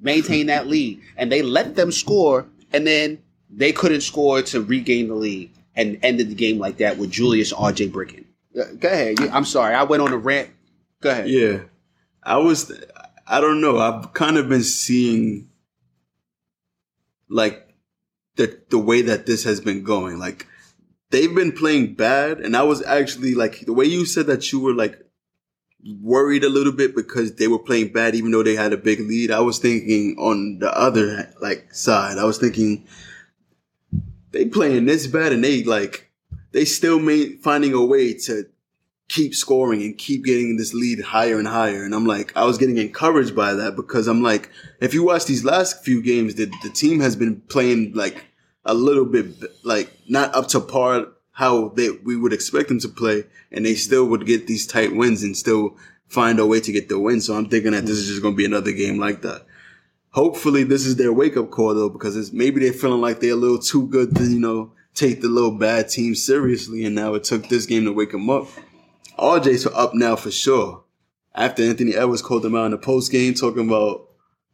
[0.00, 1.00] maintain that lead.
[1.16, 3.18] And they let them score, and then
[3.50, 7.52] they couldn't score to regain the lead and ended the game like that with Julius
[7.52, 8.24] RJ Bricken.
[8.58, 9.20] Uh, Go ahead.
[9.32, 9.74] I'm sorry.
[9.74, 10.48] I went on a rant.
[11.02, 11.28] Go ahead.
[11.28, 11.58] yeah,
[12.22, 12.72] I was.
[13.26, 13.78] I don't know.
[13.78, 15.48] I've kind of been seeing
[17.28, 17.74] like
[18.36, 20.18] the the way that this has been going.
[20.18, 20.46] Like
[21.10, 24.60] they've been playing bad, and I was actually like the way you said that you
[24.60, 24.98] were like
[26.02, 29.00] worried a little bit because they were playing bad, even though they had a big
[29.00, 29.30] lead.
[29.30, 32.18] I was thinking on the other like side.
[32.18, 32.86] I was thinking
[34.32, 36.10] they playing this bad, and they like
[36.52, 38.46] they still made finding a way to
[39.10, 41.82] keep scoring and keep getting this lead higher and higher.
[41.82, 45.24] And I'm like, I was getting encouraged by that because I'm like, if you watch
[45.24, 48.24] these last few games, the, the team has been playing like
[48.64, 49.26] a little bit
[49.64, 53.74] like not up to par how they we would expect them to play, and they
[53.74, 57.20] still would get these tight wins and still find a way to get the win.
[57.20, 59.44] So I'm thinking that this is just going to be another game like that.
[60.10, 63.32] Hopefully, this is their wake up call though, because it's maybe they're feeling like they're
[63.32, 67.14] a little too good to you know take the little bad team seriously, and now
[67.14, 68.46] it took this game to wake them up.
[69.20, 70.84] RJ's up now for sure.
[71.34, 74.08] After Anthony Edwards called him out in the post game, talking about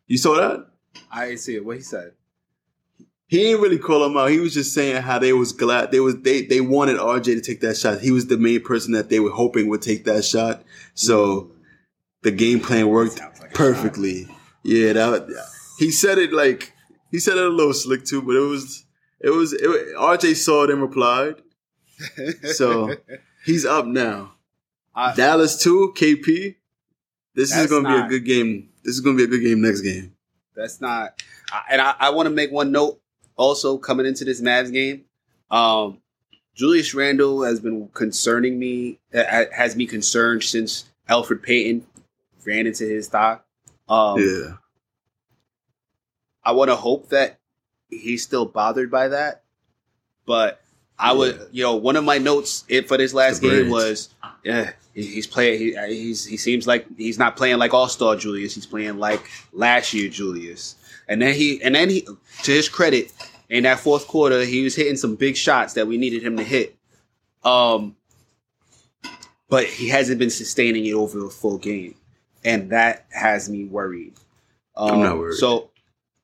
[0.06, 0.66] you saw that.
[1.10, 1.64] I didn't see it.
[1.64, 2.12] What he said.
[3.28, 4.30] He didn't really call him out.
[4.30, 7.40] He was just saying how they was glad they was they they wanted RJ to
[7.40, 8.00] take that shot.
[8.00, 10.62] He was the main person that they were hoping would take that shot.
[10.94, 11.50] So
[12.22, 14.28] the game plan worked like perfectly.
[14.62, 15.46] Yeah, that
[15.78, 16.72] he said it like
[17.10, 18.84] he said it a little slick too, but it was
[19.20, 19.62] it was it,
[19.96, 21.36] RJ saw it and replied.
[22.52, 22.94] So
[23.46, 24.35] he's up now.
[24.96, 26.56] I- Dallas two, KP.
[27.34, 28.70] This is going to be a good game.
[28.82, 30.14] This is going to be a good game next game.
[30.54, 31.22] That's not.
[31.52, 32.98] I- And I, I want to make one note
[33.36, 35.04] also coming into this Mavs game.
[35.50, 35.98] Um,
[36.54, 38.98] Julius Randle has been concerning me.
[39.12, 41.86] Has me concerned since Elfrid Payton
[42.46, 43.38] ran into his thigh.
[43.88, 44.54] Um, yeah.
[46.42, 47.38] I want to hope that
[47.90, 49.42] he's still bothered by that.
[50.24, 50.60] But
[50.98, 54.08] I would, you know, one of my notes it for this last game was,
[54.44, 55.58] yeah, he's playing.
[55.58, 58.54] He, he's he seems like he's not playing like All Star Julius.
[58.54, 60.76] He's playing like last year Julius.
[61.08, 62.06] And then he, and then he,
[62.44, 63.12] to his credit,
[63.48, 66.42] in that fourth quarter, he was hitting some big shots that we needed him to
[66.42, 66.74] hit.
[67.44, 67.94] Um,
[69.48, 71.94] but he hasn't been sustaining it over a full game,
[72.44, 74.14] and that has me worried.
[74.76, 75.36] Um, I'm not worried.
[75.36, 75.70] So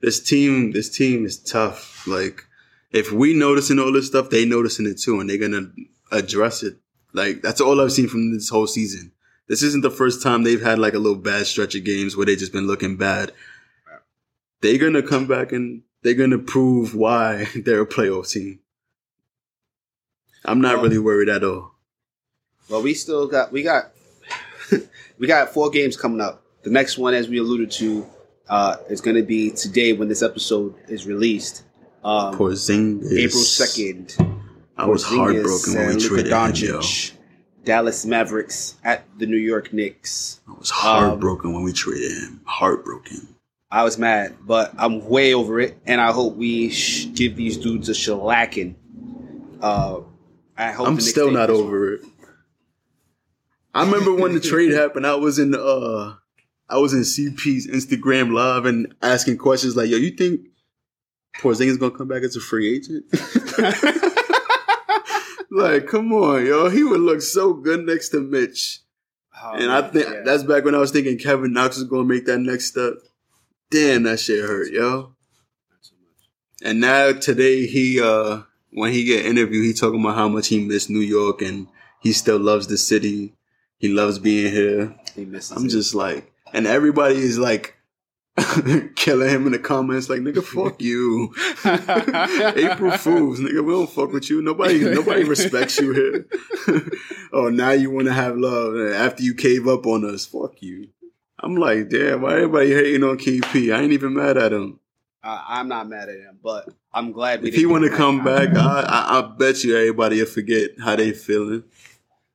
[0.01, 2.05] This team, this team is tough.
[2.09, 2.45] Like,
[2.93, 5.71] if we noticing all this stuff, they noticing it too, and they're gonna
[6.11, 6.77] address it.
[7.13, 9.13] Like, that's all I've seen from this whole season.
[9.49, 12.25] This isn't the first time they've had like a little bad stretch of games where
[12.27, 13.33] they just been looking bad.
[14.61, 18.61] They're gonna come back and they're gonna prove why they're a playoff team.
[20.45, 21.73] I'm not Well- really worried at all.
[22.69, 23.93] Well, we still got we got
[25.19, 26.43] we got four games coming up.
[26.63, 28.07] The next one, as we alluded to,
[28.49, 31.65] uh, is going to be today when this episode is released.
[32.05, 33.13] Um, Porzingis.
[33.13, 34.17] April second.
[34.77, 36.81] I was heartbroken when we traded him, yo.
[37.65, 40.41] Dallas Mavericks at the New York Knicks.
[40.49, 42.41] I was heartbroken when we traded him.
[42.45, 43.29] Heartbroken.
[43.71, 47.57] I was mad, but I'm way over it, and I hope we sh- give these
[47.57, 48.75] dudes a shellacking.
[49.63, 50.01] Uh,
[50.59, 52.03] I hope I'm still not over it.
[53.75, 56.15] I remember when the trade happened, I was in uh
[56.69, 60.49] I was in CP's Instagram live and asking questions like, yo, you think
[61.39, 63.05] Porzingis gonna come back as a free agent?
[65.51, 66.69] like, come on, yo.
[66.69, 68.81] He would look so good next to Mitch.
[69.43, 70.23] Oh, and I think yeah.
[70.25, 72.95] that's back when I was thinking Kevin Knox was gonna make that next step.
[73.71, 75.15] Damn, that shit hurt, yo.
[76.63, 80.65] And now today he uh when he get interviewed, he talking about how much he
[80.65, 81.67] missed New York and
[82.01, 83.35] he still loves the city.
[83.79, 84.95] He loves being here.
[85.15, 85.71] he misses I'm it.
[85.71, 87.77] just like and everybody is like
[88.97, 91.35] killing him in the comments like nigga fuck you.
[92.71, 94.41] April Fools, nigga, we don't fuck with you.
[94.41, 96.27] Nobody nobody respects you here.
[97.33, 100.25] oh, now you wanna have love after you cave up on us.
[100.25, 100.89] Fuck you.
[101.41, 103.75] I'm like, damn, why everybody hating on KP?
[103.75, 104.81] I ain't even mad at him.
[105.23, 107.49] I, I'm not mad at him, but I'm glad we.
[107.49, 110.97] If he want to come back, I, I, I bet you everybody will forget how
[110.97, 111.65] they feeling.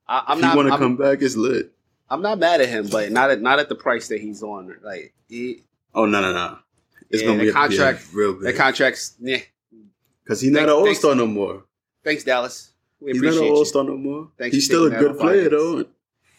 [0.08, 0.52] I, I'm if not.
[0.52, 1.72] he want to come back, it's lit.
[2.10, 4.76] I'm not mad at him, but not at not at the price that he's on.
[4.84, 5.64] Like he,
[5.98, 6.60] Oh no no no!
[7.10, 9.16] It's Yeah, gonna be contract- yeah, real that big contract's.
[9.20, 9.40] Yeah.
[10.24, 11.64] because he's not Thanks- an all star no more.
[12.04, 12.72] Thanks, Dallas.
[13.00, 14.32] We He's not an all star no more.
[14.38, 15.86] Thanks he's still a good player though.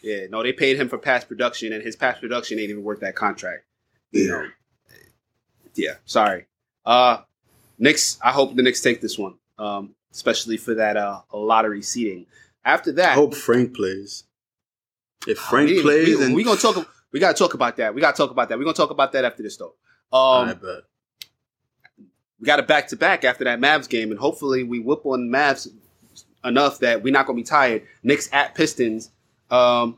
[0.01, 3.01] Yeah, no, they paid him for past production, and his past production ain't even worth
[3.01, 3.65] that contract.
[4.11, 4.27] You Yeah.
[4.31, 4.47] know.
[5.75, 6.45] Yeah, sorry.
[6.85, 7.21] Uh
[7.77, 9.35] Knicks, I hope the Knicks take this one.
[9.57, 12.25] Um, especially for that uh lottery seating.
[12.63, 14.23] After that, I hope Frank plays.
[15.27, 16.77] If Frank we, plays, we, and we gonna talk
[17.11, 17.93] we gotta talk about that.
[17.93, 18.57] We gotta talk about that.
[18.57, 19.75] We're gonna talk about that after this though.
[20.11, 20.83] Um I bet.
[22.39, 25.29] we got a back to back after that Mavs game, and hopefully we whip on
[25.29, 25.67] Mavs
[26.43, 27.83] enough that we're not gonna be tired.
[28.03, 29.11] Knicks at Pistons.
[29.49, 29.97] Um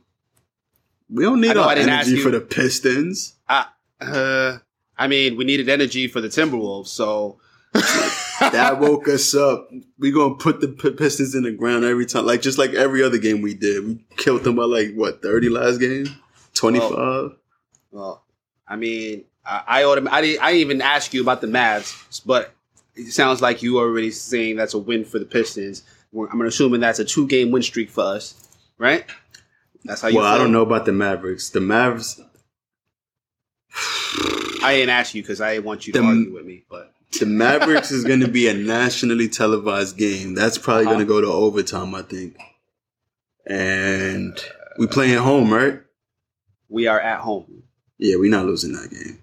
[1.10, 3.36] We don't need our energy for the Pistons.
[3.50, 4.58] uh
[4.98, 7.40] I mean, we needed energy for the Timberwolves, so
[7.74, 9.70] That woke us up.
[10.00, 13.04] We gonna put the P- Pistons in the ground every time, like just like every
[13.04, 13.86] other game we did.
[13.86, 16.08] We killed them by like what thirty last game,
[16.62, 17.32] twenty five.
[17.92, 18.24] Well,
[18.68, 22.22] I mean, I I, autom- I, didn't, I didn't even ask you about the Mavs,
[22.26, 22.54] but
[22.96, 25.84] it sounds like you already saying that's a win for the Pistons.
[26.16, 28.48] I'm assuming that's a two game win streak for us,
[28.78, 29.06] right?
[29.86, 30.18] That's how you.
[30.18, 31.50] Well, I don't know about the Mavericks.
[31.50, 32.20] The Mavs,
[34.64, 37.26] I didn't ask you because I didn't want you to argue with me, but the
[37.26, 40.36] Mavericks is going to be a nationally televised game.
[40.36, 40.94] That's probably Uh-huh.
[40.96, 42.38] going to go to overtime, I think.
[43.46, 44.40] And
[44.78, 45.82] we playing at home, right?
[46.72, 47.64] We are at home,
[47.98, 49.22] Yeah, we're not losing that game.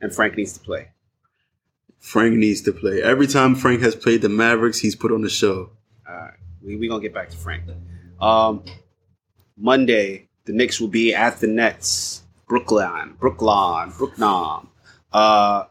[0.00, 0.88] and Frank needs to play.
[2.00, 3.02] Frank needs to play.
[3.02, 5.70] Every time Frank has played the Mavericks, he's put on the show.
[6.08, 7.64] All right, we we gonna get back to Frank.
[8.20, 8.64] Um,
[9.56, 14.68] Monday, the Knicks will be at the Nets, Brooklyn, Brooklyn, Brooklyn.
[15.12, 15.64] Uh,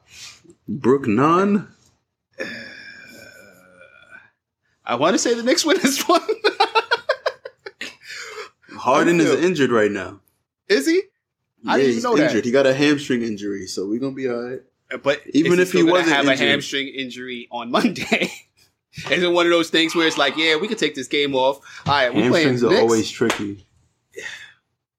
[0.68, 1.68] Brook Nunn?
[4.86, 6.22] I want to say the Knicks win this one.
[8.78, 10.20] Harden is injured right now.
[10.70, 11.02] Is he?
[11.66, 12.28] I didn't even he's know that.
[12.30, 12.46] injured.
[12.46, 14.60] He got a hamstring injury, so we're gonna be all right.
[15.04, 16.48] But Even if he still gonna wasn't have injured.
[16.48, 18.32] a hamstring injury on Monday,
[19.12, 21.36] is it one of those things where it's like, yeah, we could take this game
[21.36, 21.60] off.
[21.86, 23.66] All right, we playing Hamstrings are always tricky.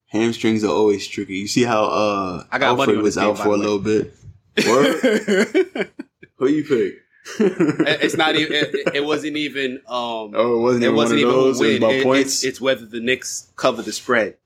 [0.06, 1.36] Hamstrings are always tricky.
[1.36, 4.14] You see how uh I got money Elfrid was out for a little bit.
[4.66, 5.90] Word?
[6.36, 6.98] Who you pick?
[7.38, 8.52] it's not even.
[8.54, 9.76] It, it wasn't even.
[9.86, 11.76] Um, Oh, it wasn't it even wasn't one even of who those win.
[11.78, 12.28] about It- points.
[12.36, 14.36] it's, it's whether the Knicks cover the spread.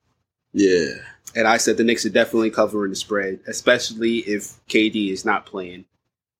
[0.52, 0.86] yeah,
[1.34, 5.46] And I said the Knicks are definitely covering the spread, especially if KD is not
[5.46, 5.86] playing.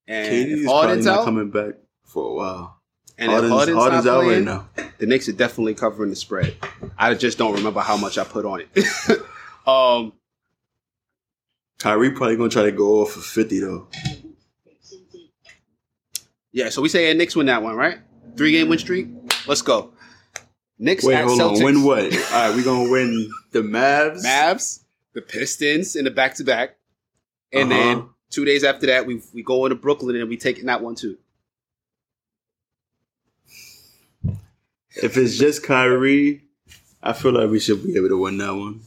[0.07, 1.75] And KD is probably not out, coming back
[2.05, 2.81] for a while.
[3.17, 4.69] and Harden's, if Harden's, Harden's not out right playing, now.
[4.99, 6.57] the Knicks are definitely covering the spread.
[6.99, 9.19] I just don't remember how much I put on it.
[9.67, 10.13] um,
[11.79, 13.89] Kyrie probably gonna try to go off for fifty though.
[16.53, 17.99] yeah, so we say the Knicks win that one, right?
[18.37, 19.09] Three game win streak.
[19.47, 19.93] Let's go.
[20.83, 21.59] Knicks Wait, at hold Celtics.
[21.59, 21.65] on.
[21.65, 22.03] Win what?
[22.03, 24.25] All right, we're gonna win the Mavs.
[24.25, 24.81] Mavs,
[25.13, 26.77] the Pistons in the back to back,
[27.53, 27.83] and Uh-huh.
[27.83, 30.97] then two days after that, we we go into Brooklyn and we taking that one
[30.97, 31.19] too.
[34.95, 36.43] If it's just Kyrie,
[37.03, 38.81] I feel like we should be able to win that one.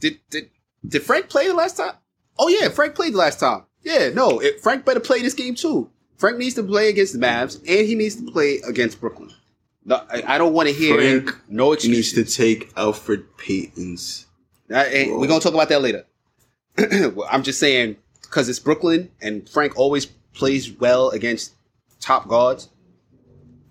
[0.00, 0.50] Did did
[0.86, 1.94] did Frank play the last time?
[2.38, 3.64] Oh yeah, Frank played the last time.
[3.82, 5.90] Yeah, no, it, Frank better play this game too.
[6.16, 9.30] Frank needs to play against the Mavs, and he needs to play against Brooklyn.
[9.84, 14.26] No, I, I don't want to hear Frank no He needs to take Elfrid Payton's.
[14.70, 16.06] Eh, we're gonna talk about that later.
[17.30, 21.54] I'm just saying because it's Brooklyn and Frank always plays well against
[21.98, 22.68] top guards.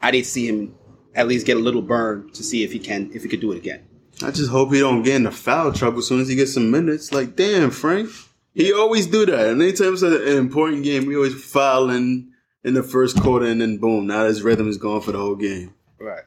[0.02, 0.76] I need to see him
[1.16, 3.52] at least get a little burn to see if he can if he could do
[3.52, 3.86] it again.
[4.22, 6.72] I just hope he don't get into foul trouble as soon as he gets some
[6.72, 7.14] minutes.
[7.14, 8.10] Like, damn, Frank.
[8.54, 9.48] He always do that.
[9.48, 12.32] And anytime it's an important game, we always fouling
[12.64, 15.36] in the first quarter and then boom, now his rhythm is gone for the whole
[15.36, 15.74] game.
[16.00, 16.24] Right.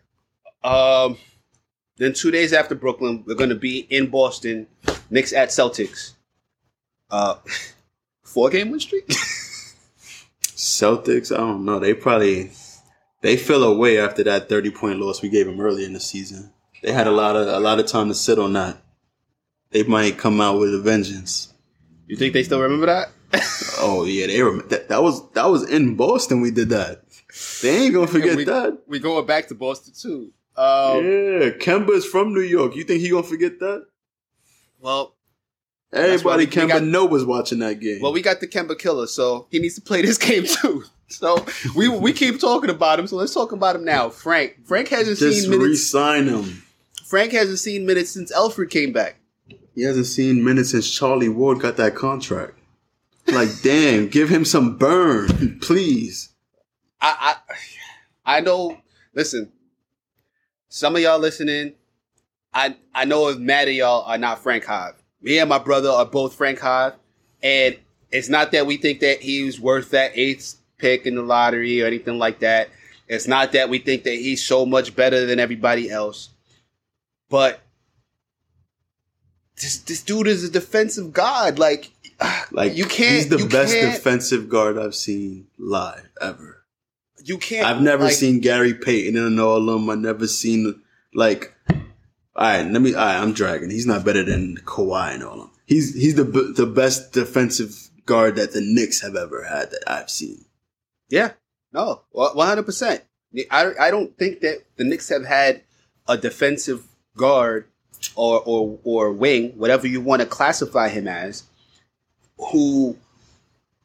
[0.62, 1.16] Um.
[1.96, 4.66] Then two days after Brooklyn, we're going to be in Boston.
[5.10, 6.14] Knicks at Celtics.
[7.10, 7.36] Uh,
[8.24, 9.06] four game win streak.
[10.42, 11.78] Celtics, I don't know.
[11.78, 12.50] They probably
[13.20, 16.52] they fell away after that thirty point loss we gave them early in the season.
[16.82, 18.78] They had a lot of a lot of time to sit on that.
[19.70, 21.52] They might come out with a vengeance.
[22.06, 23.08] you think they still remember that?
[23.84, 26.40] Oh yeah, they were that, that was that was in Boston.
[26.40, 27.01] We did that.
[27.62, 28.78] They ain't gonna forget we, that.
[28.86, 30.32] We going back to Boston too.
[30.56, 32.76] Um, yeah, Kemba's from New York.
[32.76, 33.86] You think he gonna forget that?
[34.80, 35.14] Well,
[35.92, 38.00] Everybody we- we Kemba got- know was watching that game.
[38.00, 40.84] well, we got the Kemba killer, so he needs to play this game too.
[41.08, 41.44] So
[41.76, 43.06] we we keep talking about him.
[43.06, 44.08] So let's talk about him now.
[44.08, 44.56] Frank.
[44.66, 45.66] Frank hasn't just seen minutes.
[45.68, 46.62] re-sign him.
[47.04, 49.16] Frank hasn't seen minutes since Elfrid came back.
[49.74, 52.58] He hasn't seen minutes since Charlie Ward got that contract.
[53.26, 56.30] Like, damn, give him some burn, please.
[57.02, 57.34] I,
[58.26, 58.78] I I know.
[59.14, 59.52] Listen,
[60.68, 61.74] some of y'all listening,
[62.54, 64.94] I I know if mad of y'all are not Frank Hive.
[65.20, 66.94] Me and my brother are both Frank Hive,
[67.42, 67.76] and
[68.10, 71.86] it's not that we think that he's worth that eighth pick in the lottery or
[71.86, 72.68] anything like that.
[73.08, 76.30] It's not that we think that he's so much better than everybody else,
[77.28, 77.60] but
[79.56, 81.58] this this dude is a defensive god.
[81.58, 81.90] Like,
[82.52, 83.14] Like, you can't.
[83.14, 86.51] He's the best defensive guard I've seen live ever.
[87.24, 87.66] You can't.
[87.66, 89.90] I've never like, seen Gary Payton in an all of them.
[89.90, 90.80] I never seen
[91.14, 91.54] like.
[91.68, 91.78] All
[92.36, 92.94] right, let me.
[92.94, 93.70] All right, I'm dragging.
[93.70, 95.50] He's not better than Kawhi and all of them.
[95.66, 100.10] He's he's the the best defensive guard that the Knicks have ever had that I've
[100.10, 100.44] seen.
[101.08, 101.32] Yeah,
[101.72, 103.02] no, one hundred percent.
[103.50, 105.62] I I don't think that the Knicks have had
[106.08, 107.66] a defensive guard
[108.16, 111.44] or or or wing, whatever you want to classify him as,
[112.38, 112.96] who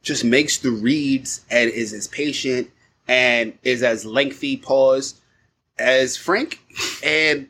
[0.01, 2.71] just makes the reads and is as patient
[3.07, 5.19] and is as lengthy pause
[5.79, 6.59] as Frank,
[7.03, 7.47] and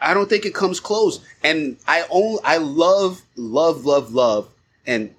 [0.00, 1.20] I don't think it comes close.
[1.42, 4.48] And I own, I love, love, love, love,
[4.86, 5.14] and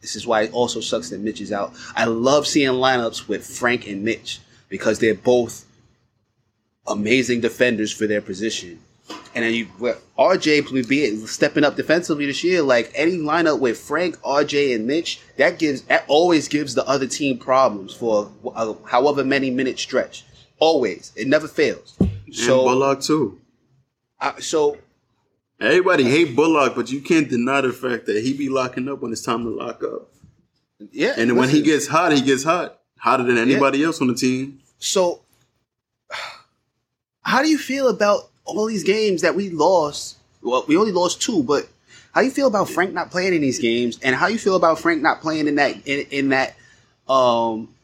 [0.00, 1.72] this is why it also sucks that Mitch is out.
[1.96, 5.64] I love seeing lineups with Frank and Mitch because they're both
[6.86, 8.80] amazing defenders for their position.
[9.34, 9.66] And then you,
[10.18, 12.62] RJ will be stepping up defensively this year.
[12.62, 17.06] Like any lineup with Frank, RJ, and Mitch, that gives that always gives the other
[17.06, 20.24] team problems for uh, however many minute stretch.
[20.60, 21.96] Always, it never fails.
[21.98, 23.40] and So, Bullock too.
[24.20, 24.78] uh, so
[25.60, 29.12] Everybody hate Bullock, but you can't deny the fact that he be locking up when
[29.12, 30.08] it's time to lock up.
[30.92, 31.14] yeah.
[31.16, 34.60] And when he gets hot, he gets hot, hotter than anybody else on the team.
[34.78, 35.22] So,
[37.22, 40.16] how do you feel about all these games that we lost?
[40.42, 41.68] Well, we only lost two, but
[42.12, 44.78] how you feel about Frank not playing in these games, and how you feel about
[44.78, 46.54] Frank not playing in that in, in that?
[47.08, 47.74] Um,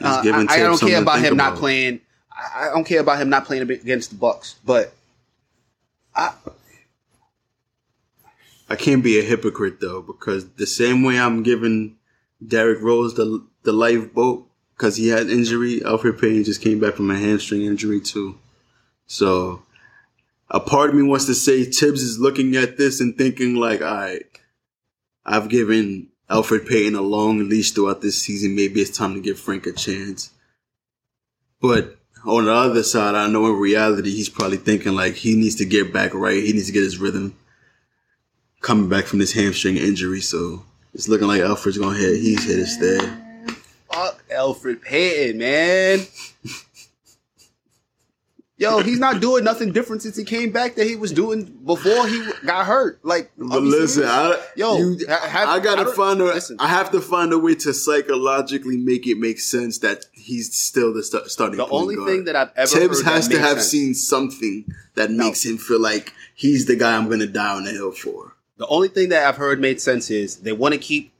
[0.00, 2.00] uh, I, I don't care about him not playing.
[2.30, 4.92] I, I don't care about him not playing against the Bucks, but
[6.14, 6.32] I
[8.68, 11.96] I can't be a hypocrite though, because the same way I'm giving
[12.46, 14.46] Derrick Rose the the lifeboat
[14.76, 18.38] because he had injury, Elfrid Payton just came back from a hamstring injury too.
[19.06, 19.62] So
[20.52, 23.80] a part of me wants to say Thibs is looking at this and thinking like,
[23.80, 24.22] all right,
[25.24, 28.54] I've given Elfrid Payton a long leash throughout this season.
[28.54, 30.30] Maybe it's time to give Frank a chance.
[31.60, 31.96] But
[32.26, 35.64] on the other side, I know in reality he's probably thinking like he needs to
[35.64, 36.42] get back right.
[36.42, 37.34] He needs to get his rhythm
[38.60, 40.20] coming back from this hamstring injury.
[40.20, 42.20] So it's looking like Elfrid's gonna hit.
[42.20, 42.98] He's hit his stay.
[43.90, 46.00] Fuck Elfrid Payton, man.
[48.62, 52.06] Yo, he's not doing nothing different since he came back that he was doing before
[52.06, 53.04] he got hurt.
[53.04, 56.24] Like, But listen, I, Yo, you, have- I gotta I find a.
[56.26, 56.56] listen.
[56.60, 60.92] I have to find a way to psychologically make it make sense that he's still
[60.94, 61.56] the st- starting.
[61.56, 62.08] the only guard.
[62.08, 65.80] thing that I've ever Thibs has to have sense- seen something that makes him feel
[65.80, 68.36] like he's the guy I'm to die on the hill for.
[68.58, 71.12] The only thing that I've heard made sense is they want to keep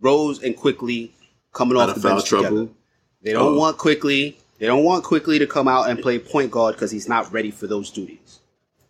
[0.00, 1.12] Rose and Quickley
[1.54, 2.48] coming Out off of the bench trouble.
[2.48, 2.68] together.
[3.22, 3.58] They don't Oh.
[3.58, 4.36] want Quickley.
[4.62, 7.50] They don't want Quickley to come out and play point guard because he's not ready
[7.50, 8.38] for those duties.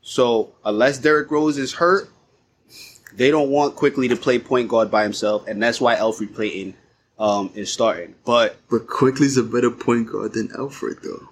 [0.02, 2.10] So unless Derrick Rose is hurt,
[3.14, 6.74] they don't want Quickley to play point guard by himself, and that's why Elfrid Payton
[7.18, 8.14] um, is starting.
[8.26, 11.30] But But Quickley's a better point guard than Elfrid, though.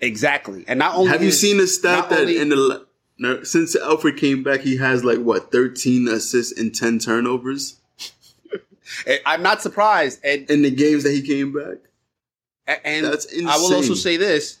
[0.00, 2.86] exactly, and not only Have you is- seen the stat that only- in the
[3.18, 7.76] no, since Elfrid came back, he has like what 13 assists and 10 turnovers
[9.26, 11.76] I'm not surprised, and in the games that he came back.
[12.84, 14.58] And That's I will also say this: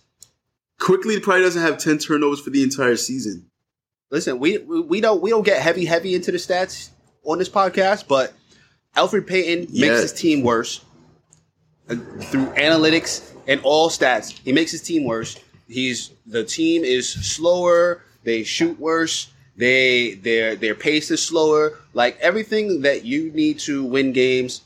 [0.78, 3.50] Quickley probably doesn't have 10 turnovers for the entire season.
[4.10, 6.90] Listen, we we don't we don't get heavy heavy into the stats
[7.24, 8.32] on this podcast, but
[8.96, 10.00] Elfrid Payton makes Yeah.
[10.00, 10.80] his team worse
[11.90, 14.30] uh, through analytics and all stats.
[14.42, 15.38] He makes his team worse.
[15.68, 18.02] He's the team is slower.
[18.24, 19.30] They shoot worse.
[19.56, 21.78] They their their pace is slower.
[21.92, 24.62] Like everything that you need to win games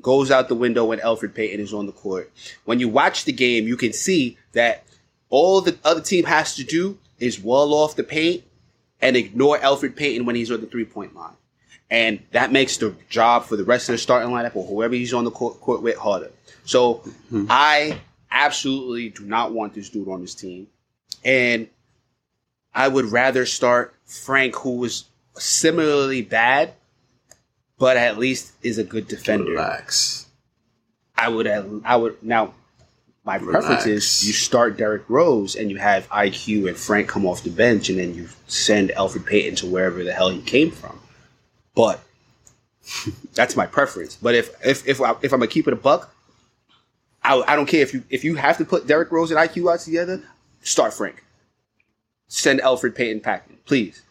[0.00, 2.30] goes out the window when Elfrid Payton is on the court.
[2.64, 4.84] When you watch the game, you can see that
[5.30, 8.44] all the other team has to do is wall off the paint
[9.00, 11.34] and ignore Elfrid Payton when he's on the three point line.
[11.90, 15.14] And that makes the job for the rest of the starting lineup or whoever he's
[15.14, 16.30] on the court, court with harder.
[16.64, 16.94] So
[17.30, 17.46] hmm.
[17.48, 20.66] I absolutely do not want this dude on this team.
[21.24, 21.68] And
[22.74, 25.04] I would rather start Frank, who was
[25.36, 26.74] similarly bad,
[27.78, 29.52] but at least is a good defender.
[29.52, 30.26] Relax.
[31.16, 32.54] I would I would now
[33.24, 37.42] my preference is you start Derrick Rose and you have IQ and Frank come off
[37.42, 41.00] the bench and then you send Elfrid Payton to wherever the hell he came from.
[41.74, 42.00] But
[43.34, 44.16] that's my preference.
[44.16, 46.14] But if if if, I, if I'm gonna keep it a buck,
[47.22, 49.72] I, I don't care if you if you have to put Derrick Rose and IQ
[49.72, 50.22] out together,
[50.62, 51.24] start Frank.
[52.28, 54.02] Send Elfrid Payton packing, please.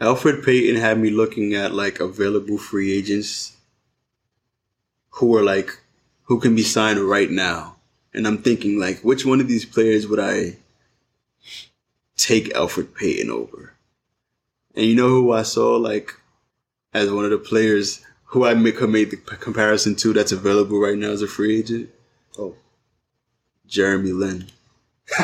[0.00, 3.56] Elfrid Payton had me looking at like available free agents
[5.10, 5.78] who are like
[6.24, 7.76] who can be signed right now.
[8.12, 10.56] And I'm thinking like which one of these players would I
[12.16, 13.72] take Elfrid Payton over?
[14.74, 16.14] And you know who I saw like
[16.92, 20.98] as one of the players who I make make the comparison to that's available right
[20.98, 21.88] now as a free agent?
[22.38, 22.54] Oh.
[23.66, 24.48] Jeremy Lin.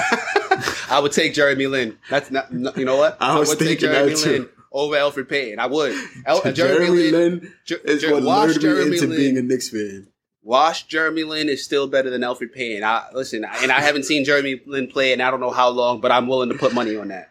[0.89, 1.99] I would take Jeremy Lin.
[2.09, 3.19] That's not, no- you know what?
[3.21, 4.31] I was take thinking Jeremy that too.
[4.31, 5.59] Lin over Elfrid Payton.
[5.59, 5.95] I would.
[6.27, 7.53] El- Jeremy, Jeremy, Lin.
[7.65, 9.17] Jer- is Jer- what watch lured me Jeremy into Lin.
[9.19, 10.09] being a Knicks fan.
[10.45, 12.83] Wash Jeremy Lin is still better than Elfrid Payton.
[12.83, 16.01] I listen, and I haven't seen Jeremy Lin play and I don't know how long,
[16.01, 17.31] but I'm willing to put money on that.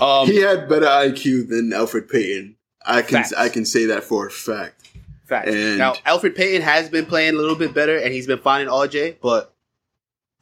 [0.00, 2.56] Um, he had better IQ than Elfrid Payton.
[2.84, 3.32] I can Facts.
[3.34, 4.88] I can say that for a fact.
[5.26, 5.50] facts.
[5.52, 8.72] and- Now Elfrid Payton has been playing a little bit better, and he's been finding
[8.72, 9.52] RJ, but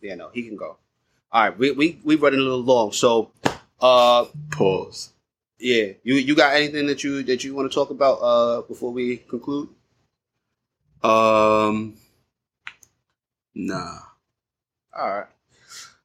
[0.01, 0.77] yeah, no, he can go.
[1.33, 3.33] All right, we we we running a little long, so
[3.81, 5.11] uh, Pause.
[5.59, 8.93] Yeah, you you got anything that you that you want to talk about uh before
[8.93, 9.69] we conclude?
[11.03, 11.95] Um,
[13.55, 13.99] nah.
[14.97, 15.27] All right.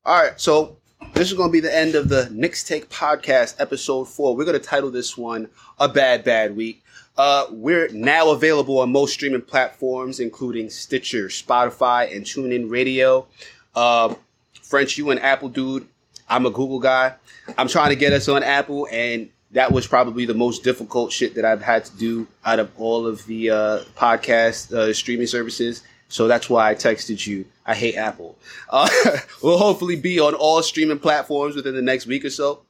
[0.06, 0.40] All right.
[0.40, 0.78] So
[1.14, 4.36] this is going to be the end of the Knicks Take podcast, episode four.
[4.36, 6.84] We're going to title this one "A Bad Bad Week."
[7.18, 13.28] Uh, we're now available on most streaming platforms, including Stitcher, Spotify, and TuneIn Radio.
[13.76, 14.16] Uh,
[14.62, 15.88] French, you an Apple dude.
[16.30, 17.16] I'm a Google guy.
[17.58, 21.36] I'm trying to get us on Apple, and that was probably the most difficult shit
[21.36, 25.84] that I've had to do out of all of the uh, podcast uh, streaming services.
[26.08, 27.46] So that's why I texted you.
[27.66, 28.38] I hate Apple.
[28.70, 28.88] Uh,
[29.44, 32.62] we'll hopefully be on all streaming platforms within the next week or so.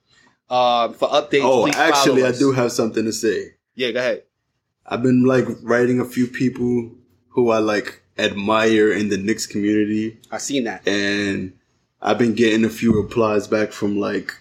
[0.50, 3.54] Uh, for updates, Oh, actually, I do have something to say.
[3.76, 4.24] Yeah, go ahead.
[4.86, 6.92] I've been like writing a few people
[7.30, 10.86] who I like admire in the Knicks community, I seen that.
[10.88, 11.54] and
[12.02, 14.34] I've been getting a few replies back from like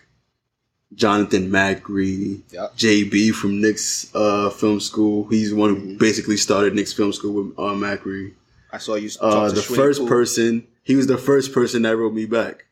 [0.95, 2.77] Jonathan Macri, Yep.
[2.77, 5.29] JB from Knicks uh, Film School.
[5.29, 5.89] He's one Mm-hmm.
[5.93, 8.33] who basically started Knicks Film School with uh, Macri.
[8.73, 9.11] I saw you.
[9.21, 10.67] uh, to the first person.
[10.83, 12.65] He was the first person that wrote me back,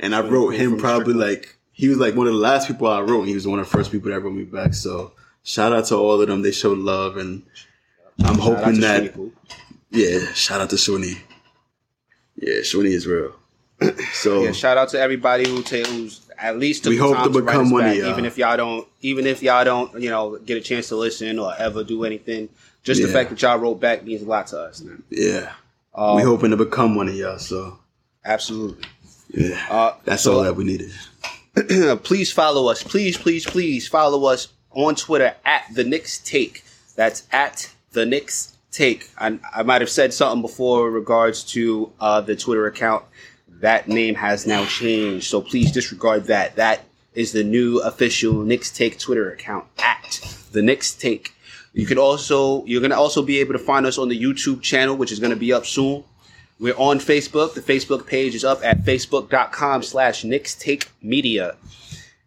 [0.00, 1.20] and I wrote him probably Strickland.
[1.42, 3.20] like he was like one of the last people I wrote.
[3.20, 4.74] and He was one of the first people that wrote me back.
[4.74, 5.12] So
[5.44, 6.42] shout out to all of them.
[6.42, 7.42] They showed love, and
[8.24, 9.14] I'm Shout hoping that
[9.90, 10.32] yeah.
[10.34, 11.14] Shout out to Sweeney.
[12.36, 13.32] Yeah, Sweeney is real.
[14.12, 17.66] So Yeah, shout out to everybody who ta- who's at least We hope to become
[17.66, 18.10] us one of y'all.
[18.10, 21.38] even if y'all don't, even if y'all don't, you know, get a chance to listen
[21.38, 22.48] or ever do anything.
[22.82, 24.80] Just the fact that y'all wrote back means a lot to us.
[24.80, 25.02] Man.
[25.10, 25.52] yeah,
[25.94, 27.38] Um, we hoping to become one of y'all.
[27.38, 27.78] So
[28.24, 28.84] absolutely.
[29.34, 30.90] yeah, Uh, that's so- all that we needed.
[32.04, 32.82] please follow us.
[32.82, 36.64] Please, please, please follow us on Twitter at the Knicks Take.
[36.96, 39.10] That's at the Knicks Take.
[39.18, 43.04] I, I might have said something before in regards to uh, the Twitter account.
[43.60, 46.56] That name has now changed, so please disregard that.
[46.56, 46.80] That
[47.14, 50.20] is the new official Knicks Take Twitter account at
[50.52, 51.34] the Knicks Take.
[51.72, 54.96] You can also you're gonna also be able to find us on the YouTube channel,
[54.96, 56.04] which is gonna be up soon.
[56.58, 57.54] We're on Facebook.
[57.54, 61.56] The Facebook page is up at facebook.com slash Knicks Take Media.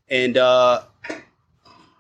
[0.10, 0.84] And uh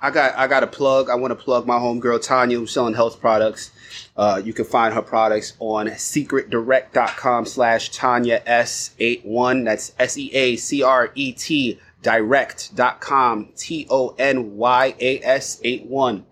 [0.03, 1.09] I got I got a plug.
[1.09, 3.71] I want to plug my homegirl Tonya who's selling health products.
[4.17, 9.63] Uh, you can find her products on seacretdirect.com slash Tonya S81.
[9.63, 15.61] That's S E A C R E T direct.com T O N Y A S
[15.63, 16.25] 81.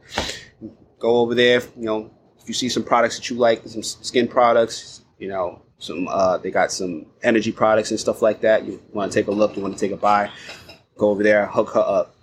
[0.99, 2.11] Go over there, you know,
[2.41, 6.37] if you see some products that you like, some skin products, you know, some uh
[6.37, 8.65] they got some energy products and stuff like that.
[8.65, 10.29] You want to take a look, you want to take a buy,
[10.97, 12.15] go over there, hook her up.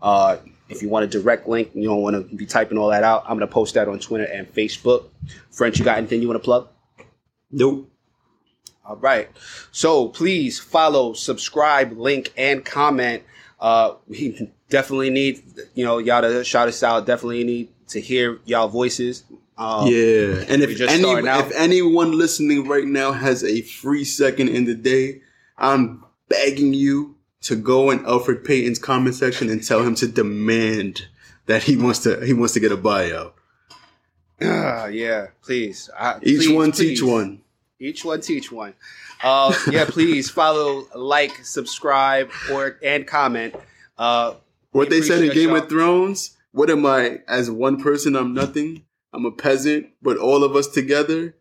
[0.00, 0.38] Uh,
[0.68, 3.24] if you want a direct link, you don't want to be typing all that out.
[3.26, 5.04] I'm gonna post that on Twitter and Facebook.
[5.50, 6.68] French, you got anything you want to plug?
[7.50, 7.90] Nope.
[8.84, 9.30] All right.
[9.72, 13.22] So please follow, subscribe, link, and comment.
[13.60, 15.42] Uh, we definitely need
[15.74, 17.06] you know y'all to shout us out.
[17.06, 19.24] Definitely need to hear y'all voices.
[19.56, 24.48] Um, Yeah, and if just any if anyone listening right now has a free second
[24.48, 25.22] in the day,
[25.56, 27.13] I'm begging you
[27.44, 31.06] to go in Elfrid Payton's comment section and tell him to demand
[31.46, 33.32] that he wants to he wants to get a buyout.
[34.42, 35.88] Ah, yeah, please.
[35.96, 36.78] Uh, Each please, one please.
[37.00, 37.40] teach one.
[37.78, 38.74] Each one teach one.
[39.22, 43.54] Uh, yeah, please follow, like, subscribe, or and comment.
[43.96, 44.34] Uh,
[44.72, 45.58] What they said in Game y'all.
[45.62, 46.36] of Thrones.
[46.52, 47.20] What am I?
[47.28, 48.84] As one person, I'm nothing.
[49.12, 51.36] I'm a peasant, but all of us together,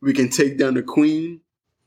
[0.00, 1.40] we can take down the queen.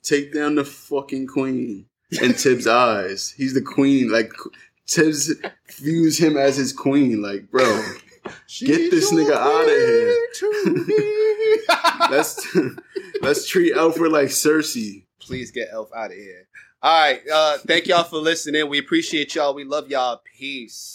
[0.03, 1.85] Take down the fucking queen.
[2.21, 4.11] In Thibs' eyes, he's the queen.
[4.11, 4.31] Like
[4.87, 5.31] Thibs
[5.77, 7.21] views him as his queen.
[7.21, 7.63] Like, bro,
[8.59, 10.15] Get this nigga out of here.
[10.39, 11.59] queen to me.
[12.09, 12.55] let's
[13.21, 15.05] let's treat Elfrid like Cersei.
[15.19, 16.47] please get Elf out of here.
[16.81, 17.21] All right.
[17.31, 18.67] Uh, thank y'all for listening.
[18.69, 19.53] We appreciate y'all.
[19.53, 20.21] We love y'all.
[20.37, 20.92] Peace.